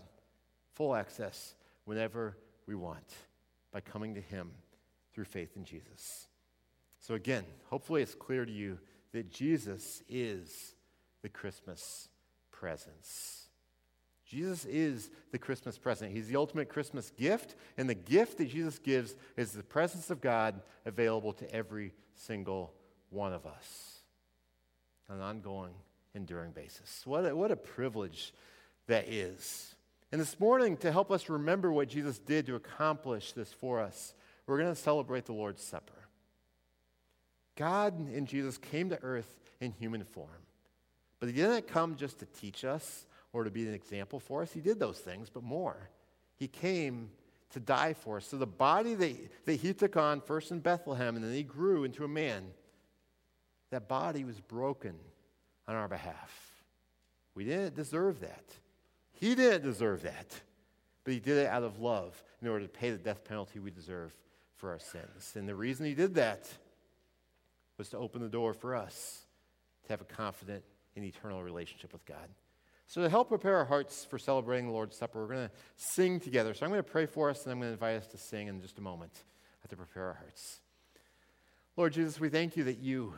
full 0.72 0.94
access, 0.94 1.56
whenever 1.84 2.38
we 2.66 2.74
want, 2.74 3.12
by 3.74 3.80
coming 3.80 4.14
to 4.14 4.20
Him 4.20 4.52
through 5.12 5.24
faith 5.24 5.56
in 5.56 5.64
Jesus. 5.64 6.28
So, 7.00 7.14
again, 7.14 7.44
hopefully 7.68 8.00
it's 8.00 8.14
clear 8.14 8.46
to 8.46 8.52
you 8.52 8.78
that 9.12 9.30
Jesus 9.30 10.02
is 10.08 10.74
the 11.22 11.28
Christmas 11.28 12.08
presence. 12.52 13.48
Jesus 14.24 14.64
is 14.64 15.10
the 15.32 15.38
Christmas 15.38 15.76
present. 15.76 16.12
He's 16.12 16.28
the 16.28 16.36
ultimate 16.36 16.68
Christmas 16.68 17.10
gift, 17.10 17.56
and 17.76 17.90
the 17.90 17.94
gift 17.94 18.38
that 18.38 18.48
Jesus 18.48 18.78
gives 18.78 19.16
is 19.36 19.52
the 19.52 19.62
presence 19.62 20.08
of 20.08 20.20
God 20.20 20.62
available 20.86 21.32
to 21.34 21.54
every 21.54 21.92
single 22.14 22.72
one 23.10 23.32
of 23.32 23.44
us 23.44 23.98
on 25.10 25.16
an 25.16 25.22
ongoing, 25.22 25.74
enduring 26.14 26.52
basis. 26.52 27.02
What 27.04 27.26
a, 27.26 27.34
what 27.34 27.50
a 27.50 27.56
privilege 27.56 28.32
that 28.86 29.08
is. 29.08 29.73
And 30.14 30.20
this 30.20 30.38
morning, 30.38 30.76
to 30.76 30.92
help 30.92 31.10
us 31.10 31.28
remember 31.28 31.72
what 31.72 31.88
Jesus 31.88 32.20
did 32.20 32.46
to 32.46 32.54
accomplish 32.54 33.32
this 33.32 33.52
for 33.52 33.80
us, 33.80 34.14
we're 34.46 34.58
going 34.58 34.72
to 34.72 34.80
celebrate 34.80 35.24
the 35.24 35.32
Lord's 35.32 35.60
Supper. 35.60 36.06
God 37.56 38.08
in 38.08 38.24
Jesus 38.24 38.56
came 38.56 38.90
to 38.90 39.02
earth 39.02 39.40
in 39.60 39.72
human 39.72 40.04
form. 40.04 40.28
But 41.18 41.30
he 41.30 41.34
didn't 41.34 41.66
come 41.66 41.96
just 41.96 42.20
to 42.20 42.26
teach 42.26 42.64
us 42.64 43.06
or 43.32 43.42
to 43.42 43.50
be 43.50 43.66
an 43.66 43.74
example 43.74 44.20
for 44.20 44.42
us. 44.42 44.52
He 44.52 44.60
did 44.60 44.78
those 44.78 44.98
things, 44.98 45.30
but 45.30 45.42
more. 45.42 45.90
He 46.36 46.46
came 46.46 47.10
to 47.50 47.58
die 47.58 47.94
for 47.94 48.18
us. 48.18 48.26
So 48.28 48.36
the 48.36 48.46
body 48.46 48.94
that, 48.94 49.16
that 49.46 49.54
he 49.54 49.74
took 49.74 49.96
on 49.96 50.20
first 50.20 50.52
in 50.52 50.60
Bethlehem 50.60 51.16
and 51.16 51.24
then 51.24 51.34
he 51.34 51.42
grew 51.42 51.82
into 51.82 52.04
a 52.04 52.08
man, 52.08 52.44
that 53.72 53.88
body 53.88 54.22
was 54.22 54.38
broken 54.38 54.94
on 55.66 55.74
our 55.74 55.88
behalf. 55.88 56.52
We 57.34 57.44
didn't 57.44 57.74
deserve 57.74 58.20
that. 58.20 58.44
He 59.14 59.34
didn't 59.34 59.62
deserve 59.62 60.02
that. 60.02 60.40
But 61.04 61.12
he 61.12 61.20
did 61.20 61.36
it 61.36 61.46
out 61.46 61.62
of 61.62 61.80
love 61.80 62.20
in 62.40 62.48
order 62.48 62.64
to 62.64 62.70
pay 62.70 62.90
the 62.90 62.98
death 62.98 63.24
penalty 63.24 63.58
we 63.60 63.70
deserve 63.70 64.16
for 64.56 64.70
our 64.70 64.78
sins. 64.78 65.32
And 65.34 65.48
the 65.48 65.54
reason 65.54 65.86
he 65.86 65.94
did 65.94 66.14
that 66.14 66.50
was 67.76 67.90
to 67.90 67.98
open 67.98 68.22
the 68.22 68.28
door 68.28 68.54
for 68.54 68.74
us 68.74 69.26
to 69.84 69.92
have 69.92 70.00
a 70.00 70.04
confident 70.04 70.64
and 70.96 71.04
eternal 71.04 71.42
relationship 71.42 71.92
with 71.92 72.06
God. 72.06 72.28
So, 72.86 73.02
to 73.02 73.08
help 73.08 73.28
prepare 73.28 73.56
our 73.56 73.64
hearts 73.64 74.04
for 74.04 74.18
celebrating 74.18 74.66
the 74.66 74.72
Lord's 74.72 74.96
Supper, 74.96 75.20
we're 75.20 75.34
going 75.34 75.48
to 75.48 75.54
sing 75.76 76.20
together. 76.20 76.52
So, 76.52 76.64
I'm 76.64 76.70
going 76.70 76.84
to 76.84 76.90
pray 76.90 77.06
for 77.06 77.30
us, 77.30 77.44
and 77.44 77.52
I'm 77.52 77.58
going 77.58 77.70
to 77.70 77.72
invite 77.72 77.96
us 77.96 78.06
to 78.08 78.18
sing 78.18 78.48
in 78.48 78.60
just 78.60 78.78
a 78.78 78.82
moment 78.82 79.12
to 79.68 79.76
prepare 79.76 80.04
our 80.04 80.14
hearts. 80.14 80.60
Lord 81.76 81.94
Jesus, 81.94 82.20
we 82.20 82.28
thank 82.28 82.56
you 82.56 82.64
that 82.64 82.78
you 82.78 83.14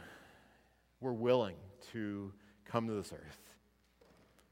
were 1.00 1.12
willing 1.12 1.56
to 1.92 2.32
come 2.64 2.86
to 2.86 2.94
this 2.94 3.12
earth. 3.12 3.45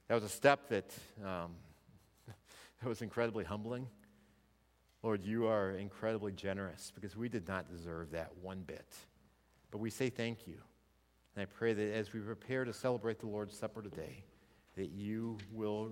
That 0.08 0.14
was 0.14 0.24
a 0.24 0.28
step 0.28 0.68
that, 0.68 0.92
um, 1.24 1.52
that 2.26 2.88
was 2.88 3.02
incredibly 3.02 3.44
humbling. 3.44 3.88
Lord, 5.02 5.24
you 5.24 5.46
are 5.46 5.72
incredibly 5.72 6.32
generous 6.32 6.92
because 6.94 7.16
we 7.16 7.28
did 7.28 7.46
not 7.46 7.68
deserve 7.68 8.12
that 8.12 8.30
one 8.40 8.62
bit. 8.66 8.86
But 9.70 9.78
we 9.78 9.90
say 9.90 10.08
thank 10.08 10.46
you. 10.46 10.56
And 11.34 11.42
I 11.42 11.46
pray 11.46 11.72
that 11.72 11.94
as 11.94 12.12
we 12.12 12.20
prepare 12.20 12.64
to 12.64 12.72
celebrate 12.72 13.18
the 13.18 13.26
Lord's 13.26 13.56
Supper 13.56 13.82
today, 13.82 14.24
that 14.76 14.90
you 14.90 15.38
will 15.52 15.90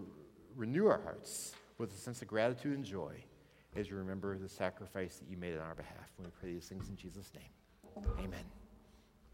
renew 0.57 0.87
our 0.87 1.01
hearts 1.03 1.53
with 1.79 1.93
a 1.93 1.97
sense 1.97 2.23
of 2.23 2.29
gratitude 2.29 2.77
and 2.77 2.85
joy 2.85 3.25
as 3.75 3.89
you 3.91 3.97
remember 3.97 4.39
the 4.39 4.49
sacrifice 4.49 5.17
that 5.17 5.29
you 5.29 5.37
made 5.37 5.55
on 5.55 5.61
our 5.61 5.75
behalf. 5.75 6.11
And 6.19 6.27
we 6.27 6.33
pray 6.41 6.53
these 6.53 6.67
things 6.67 6.89
in 6.89 6.97
Jesus' 6.97 7.31
name. 7.35 8.05
Amen. 8.19 8.45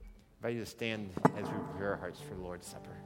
I 0.00 0.48
invite 0.48 0.54
you 0.54 0.64
to 0.64 0.70
stand 0.70 1.10
as 1.36 1.46
we 1.46 1.58
prepare 1.70 1.90
our 1.90 1.96
hearts 1.96 2.20
for 2.20 2.34
the 2.34 2.40
Lord's 2.40 2.66
Supper. 2.66 2.96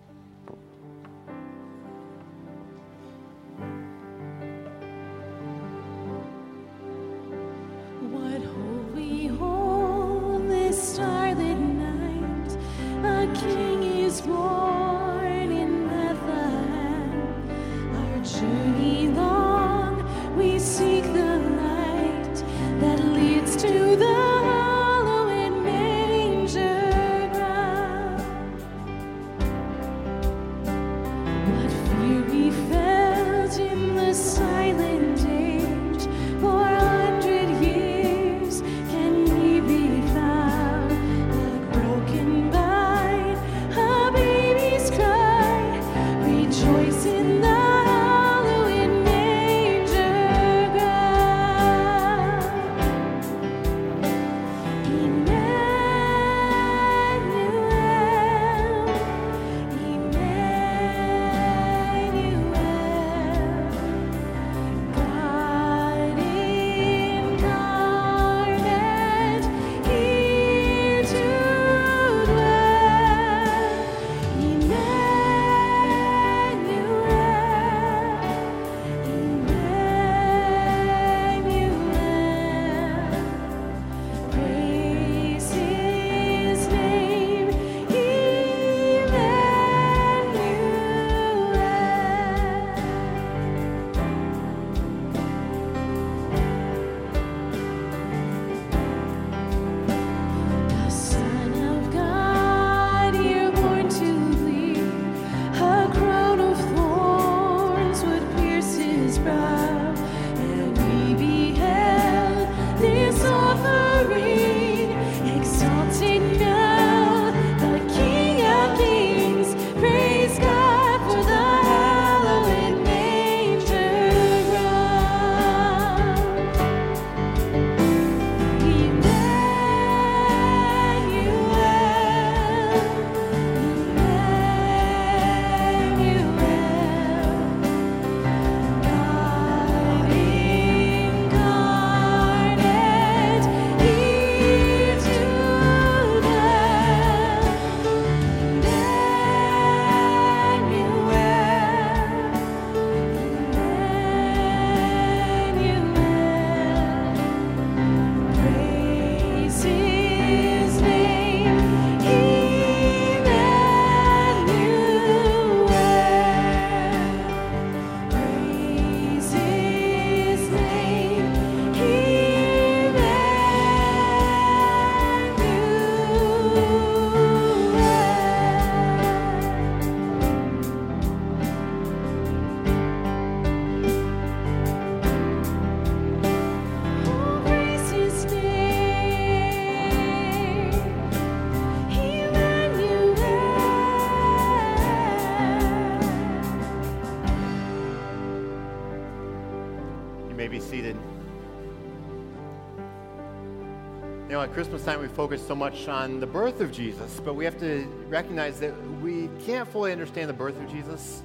Know, 204.43 204.49
at 204.49 204.55
Christmas 204.55 204.85
time 204.85 205.01
we 205.01 205.09
focus 205.09 205.47
so 205.47 205.55
much 205.55 205.87
on 205.89 206.19
the 206.19 206.27
birth 206.27 206.61
of 206.61 206.73
Jesus, 206.73 207.21
but 207.25 207.35
we 207.35 207.45
have 207.45 207.59
to 207.61 207.85
recognize 208.09 208.59
that 208.59 208.75
we 209.01 209.29
can't 209.45 209.69
fully 209.69 209.93
understand 209.93 210.29
the 210.29 210.35
birth 210.35 210.61
of 210.61 210.71
Jesus 210.71 211.23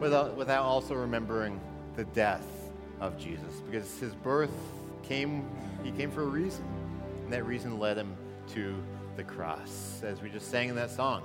without, 0.00 0.34
without 0.36 0.62
also 0.62 0.94
remembering 0.94 1.60
the 1.96 2.04
death 2.04 2.46
of 3.00 3.18
Jesus, 3.18 3.60
because 3.66 3.98
his 3.98 4.14
birth 4.14 4.52
came, 5.02 5.44
he 5.84 5.90
came 5.90 6.10
for 6.10 6.22
a 6.22 6.26
reason, 6.26 6.64
and 7.24 7.32
that 7.32 7.44
reason 7.44 7.78
led 7.78 7.98
him 7.98 8.16
to 8.54 8.74
the 9.16 9.24
cross. 9.24 10.00
As 10.02 10.22
we 10.22 10.30
just 10.30 10.50
sang 10.50 10.70
in 10.70 10.76
that 10.76 10.90
song, 10.90 11.22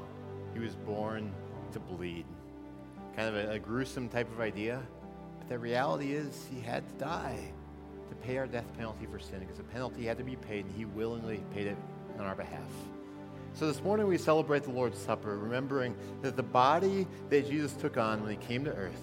he 0.54 0.60
was 0.60 0.76
born 0.76 1.32
to 1.72 1.80
bleed. 1.80 2.26
Kind 3.16 3.30
of 3.30 3.36
a, 3.36 3.52
a 3.52 3.60
gruesome 3.60 4.10
type 4.10 4.30
of 4.32 4.42
idea, 4.42 4.82
but 5.40 5.48
the 5.48 5.60
reality 5.60 6.14
is 6.14 6.48
he 6.54 6.60
had 6.60 6.88
to 6.90 7.06
die 7.06 7.40
pay 8.24 8.38
our 8.38 8.48
death 8.48 8.66
penalty 8.78 9.06
for 9.12 9.20
sin 9.20 9.40
because 9.40 9.58
the 9.58 9.64
penalty 9.64 10.06
had 10.06 10.18
to 10.18 10.24
be 10.24 10.36
paid 10.36 10.66
and 10.66 10.76
he 10.76 10.86
willingly 10.86 11.44
paid 11.54 11.68
it 11.68 11.78
on 12.18 12.26
our 12.26 12.36
behalf. 12.36 12.70
So 13.54 13.68
this 13.68 13.84
morning 13.84 14.08
we 14.08 14.18
celebrate 14.18 14.64
the 14.64 14.72
Lord's 14.72 14.98
Supper, 14.98 15.38
remembering 15.38 15.96
that 16.22 16.36
the 16.36 16.44
body 16.44 17.06
that 17.30 17.48
Jesus 17.48 17.74
took 17.74 17.98
on 17.98 18.22
when 18.22 18.32
he 18.32 18.38
came 18.38 18.64
to 18.66 18.72
earth 18.72 19.02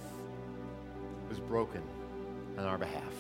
was 1.29 1.39
broken 1.39 1.83
on 2.59 2.65
our 2.65 2.79
behalf. 2.79 3.15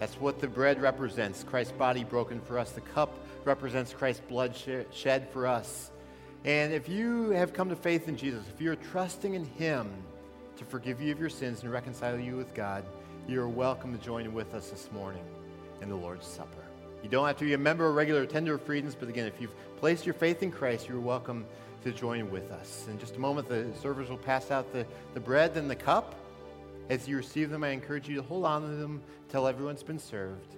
That's 0.00 0.14
what 0.14 0.40
the 0.40 0.48
bread 0.48 0.80
represents 0.80 1.44
Christ's 1.44 1.72
body 1.72 2.04
broken 2.04 2.40
for 2.40 2.58
us. 2.58 2.70
The 2.70 2.80
cup 2.80 3.14
represents 3.44 3.92
Christ's 3.92 4.22
blood 4.28 4.56
shed 4.92 5.28
for 5.32 5.46
us. 5.46 5.90
And 6.44 6.72
if 6.72 6.88
you 6.88 7.30
have 7.30 7.52
come 7.52 7.68
to 7.68 7.76
faith 7.76 8.08
in 8.08 8.16
Jesus, 8.16 8.44
if 8.52 8.60
you're 8.60 8.76
trusting 8.76 9.34
in 9.34 9.44
Him 9.44 9.90
to 10.56 10.64
forgive 10.64 11.00
you 11.00 11.12
of 11.12 11.20
your 11.20 11.28
sins 11.28 11.62
and 11.62 11.72
reconcile 11.72 12.18
you 12.18 12.36
with 12.36 12.54
God, 12.54 12.84
you 13.28 13.42
are 13.42 13.48
welcome 13.48 13.96
to 13.96 14.02
join 14.02 14.32
with 14.32 14.54
us 14.54 14.70
this 14.70 14.88
morning 14.90 15.22
in 15.82 15.90
the 15.90 15.94
Lord's 15.94 16.26
Supper. 16.26 16.64
You 17.02 17.10
don't 17.10 17.26
have 17.26 17.36
to 17.36 17.44
be 17.44 17.52
a 17.52 17.58
member 17.58 17.84
or 17.84 17.92
regular 17.92 18.22
attender 18.22 18.54
of 18.54 18.62
Freedoms, 18.62 18.94
but 18.94 19.10
again, 19.10 19.26
if 19.26 19.38
you've 19.38 19.52
placed 19.76 20.06
your 20.06 20.14
faith 20.14 20.42
in 20.42 20.50
Christ, 20.50 20.88
you're 20.88 20.98
welcome 20.98 21.44
to 21.84 21.92
join 21.92 22.30
with 22.30 22.50
us. 22.50 22.86
In 22.88 22.98
just 22.98 23.16
a 23.16 23.18
moment, 23.18 23.46
the 23.46 23.66
servers 23.82 24.08
will 24.08 24.16
pass 24.16 24.50
out 24.50 24.72
the, 24.72 24.86
the 25.12 25.20
bread 25.20 25.58
and 25.58 25.68
the 25.70 25.76
cup. 25.76 26.14
As 26.88 27.06
you 27.06 27.18
receive 27.18 27.50
them, 27.50 27.64
I 27.64 27.68
encourage 27.68 28.08
you 28.08 28.16
to 28.16 28.22
hold 28.22 28.46
on 28.46 28.62
to 28.62 28.68
them 28.68 29.02
until 29.26 29.46
everyone's 29.46 29.82
been 29.82 29.98
served. 29.98 30.56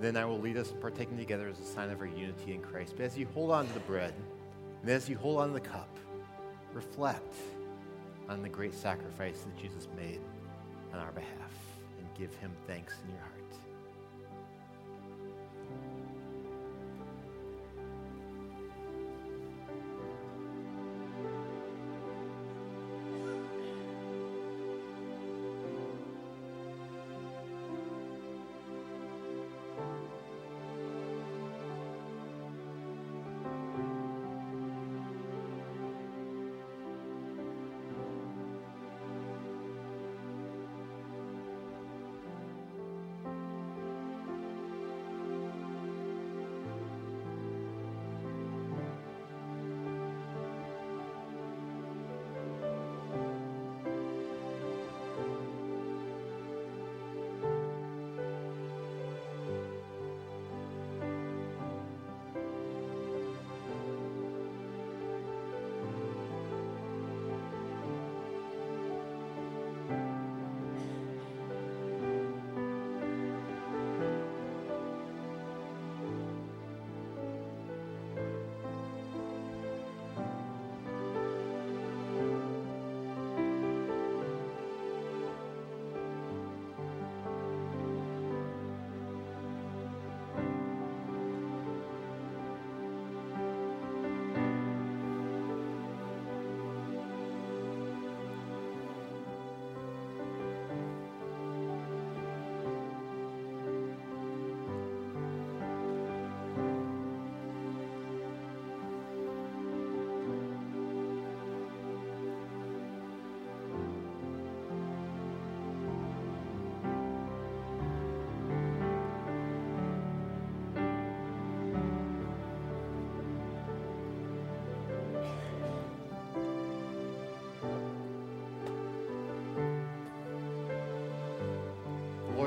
Then 0.00 0.16
I 0.16 0.24
will 0.24 0.40
lead 0.40 0.56
us 0.56 0.70
in 0.70 0.78
partaking 0.78 1.18
together 1.18 1.48
as 1.48 1.60
a 1.60 1.66
sign 1.66 1.90
of 1.90 2.00
our 2.00 2.06
unity 2.06 2.54
in 2.54 2.62
Christ. 2.62 2.94
But 2.96 3.04
as 3.04 3.18
you 3.18 3.26
hold 3.34 3.50
on 3.50 3.66
to 3.66 3.74
the 3.74 3.80
bread, 3.80 4.14
and 4.80 4.90
as 4.90 5.06
you 5.06 5.18
hold 5.18 5.36
on 5.40 5.48
to 5.48 5.52
the 5.52 5.60
cup, 5.60 5.94
reflect 6.72 7.34
on 8.30 8.42
the 8.42 8.48
great 8.48 8.74
sacrifice 8.74 9.42
that 9.42 9.60
Jesus 9.60 9.86
made 9.98 10.20
on 10.94 11.00
our 11.00 11.12
behalf 11.12 11.45
give 12.18 12.34
him 12.36 12.52
thanks 12.66 12.94
in 13.04 13.10
your 13.12 13.20
heart. 13.20 13.35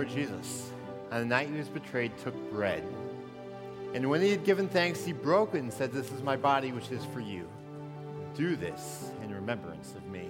Jesus, 0.10 0.72
on 1.12 1.20
the 1.20 1.26
night 1.26 1.50
he 1.50 1.58
was 1.58 1.70
betrayed, 1.70 2.18
took 2.18 2.36
bread. 2.52 2.84
And 3.94 4.10
when 4.10 4.22
he 4.22 4.32
had 4.32 4.44
given 4.44 4.68
thanks, 4.68 5.04
he 5.04 5.14
broke 5.14 5.56
it 5.56 5.60
and 5.60 5.74
said, 5.74 5.92
This 5.92 6.12
is 6.12 6.22
my 6.22 6.36
body, 6.36 6.72
which 6.72 6.92
is 6.92 7.04
for 7.06 7.20
you. 7.20 7.48
Do 8.36 8.56
this 8.56 9.12
in 9.24 9.34
remembrance 9.34 9.94
of 9.96 10.06
me. 10.08 10.30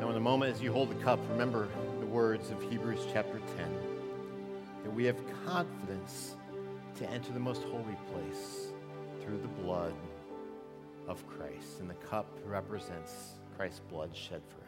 Now, 0.00 0.10
in 0.10 0.16
a 0.16 0.20
moment, 0.20 0.54
as 0.54 0.62
you 0.62 0.72
hold 0.72 0.90
the 0.90 1.02
cup, 1.02 1.18
remember 1.30 1.68
the 2.00 2.06
words 2.06 2.50
of 2.50 2.62
Hebrews 2.70 3.00
chapter 3.12 3.40
10 3.56 3.78
that 4.84 4.94
we 4.94 5.04
have 5.04 5.16
confidence 5.46 6.36
to 6.96 7.10
enter 7.10 7.32
the 7.32 7.40
most 7.40 7.62
holy 7.64 7.96
place 8.12 8.68
through 9.20 9.38
the 9.38 9.48
blood 9.48 9.94
of 11.08 11.26
Christ. 11.26 11.80
And 11.80 11.88
the 11.88 11.94
cup 11.94 12.26
represents 12.44 13.34
Christ's 13.56 13.80
blood 13.90 14.14
shed 14.14 14.42
for 14.48 14.63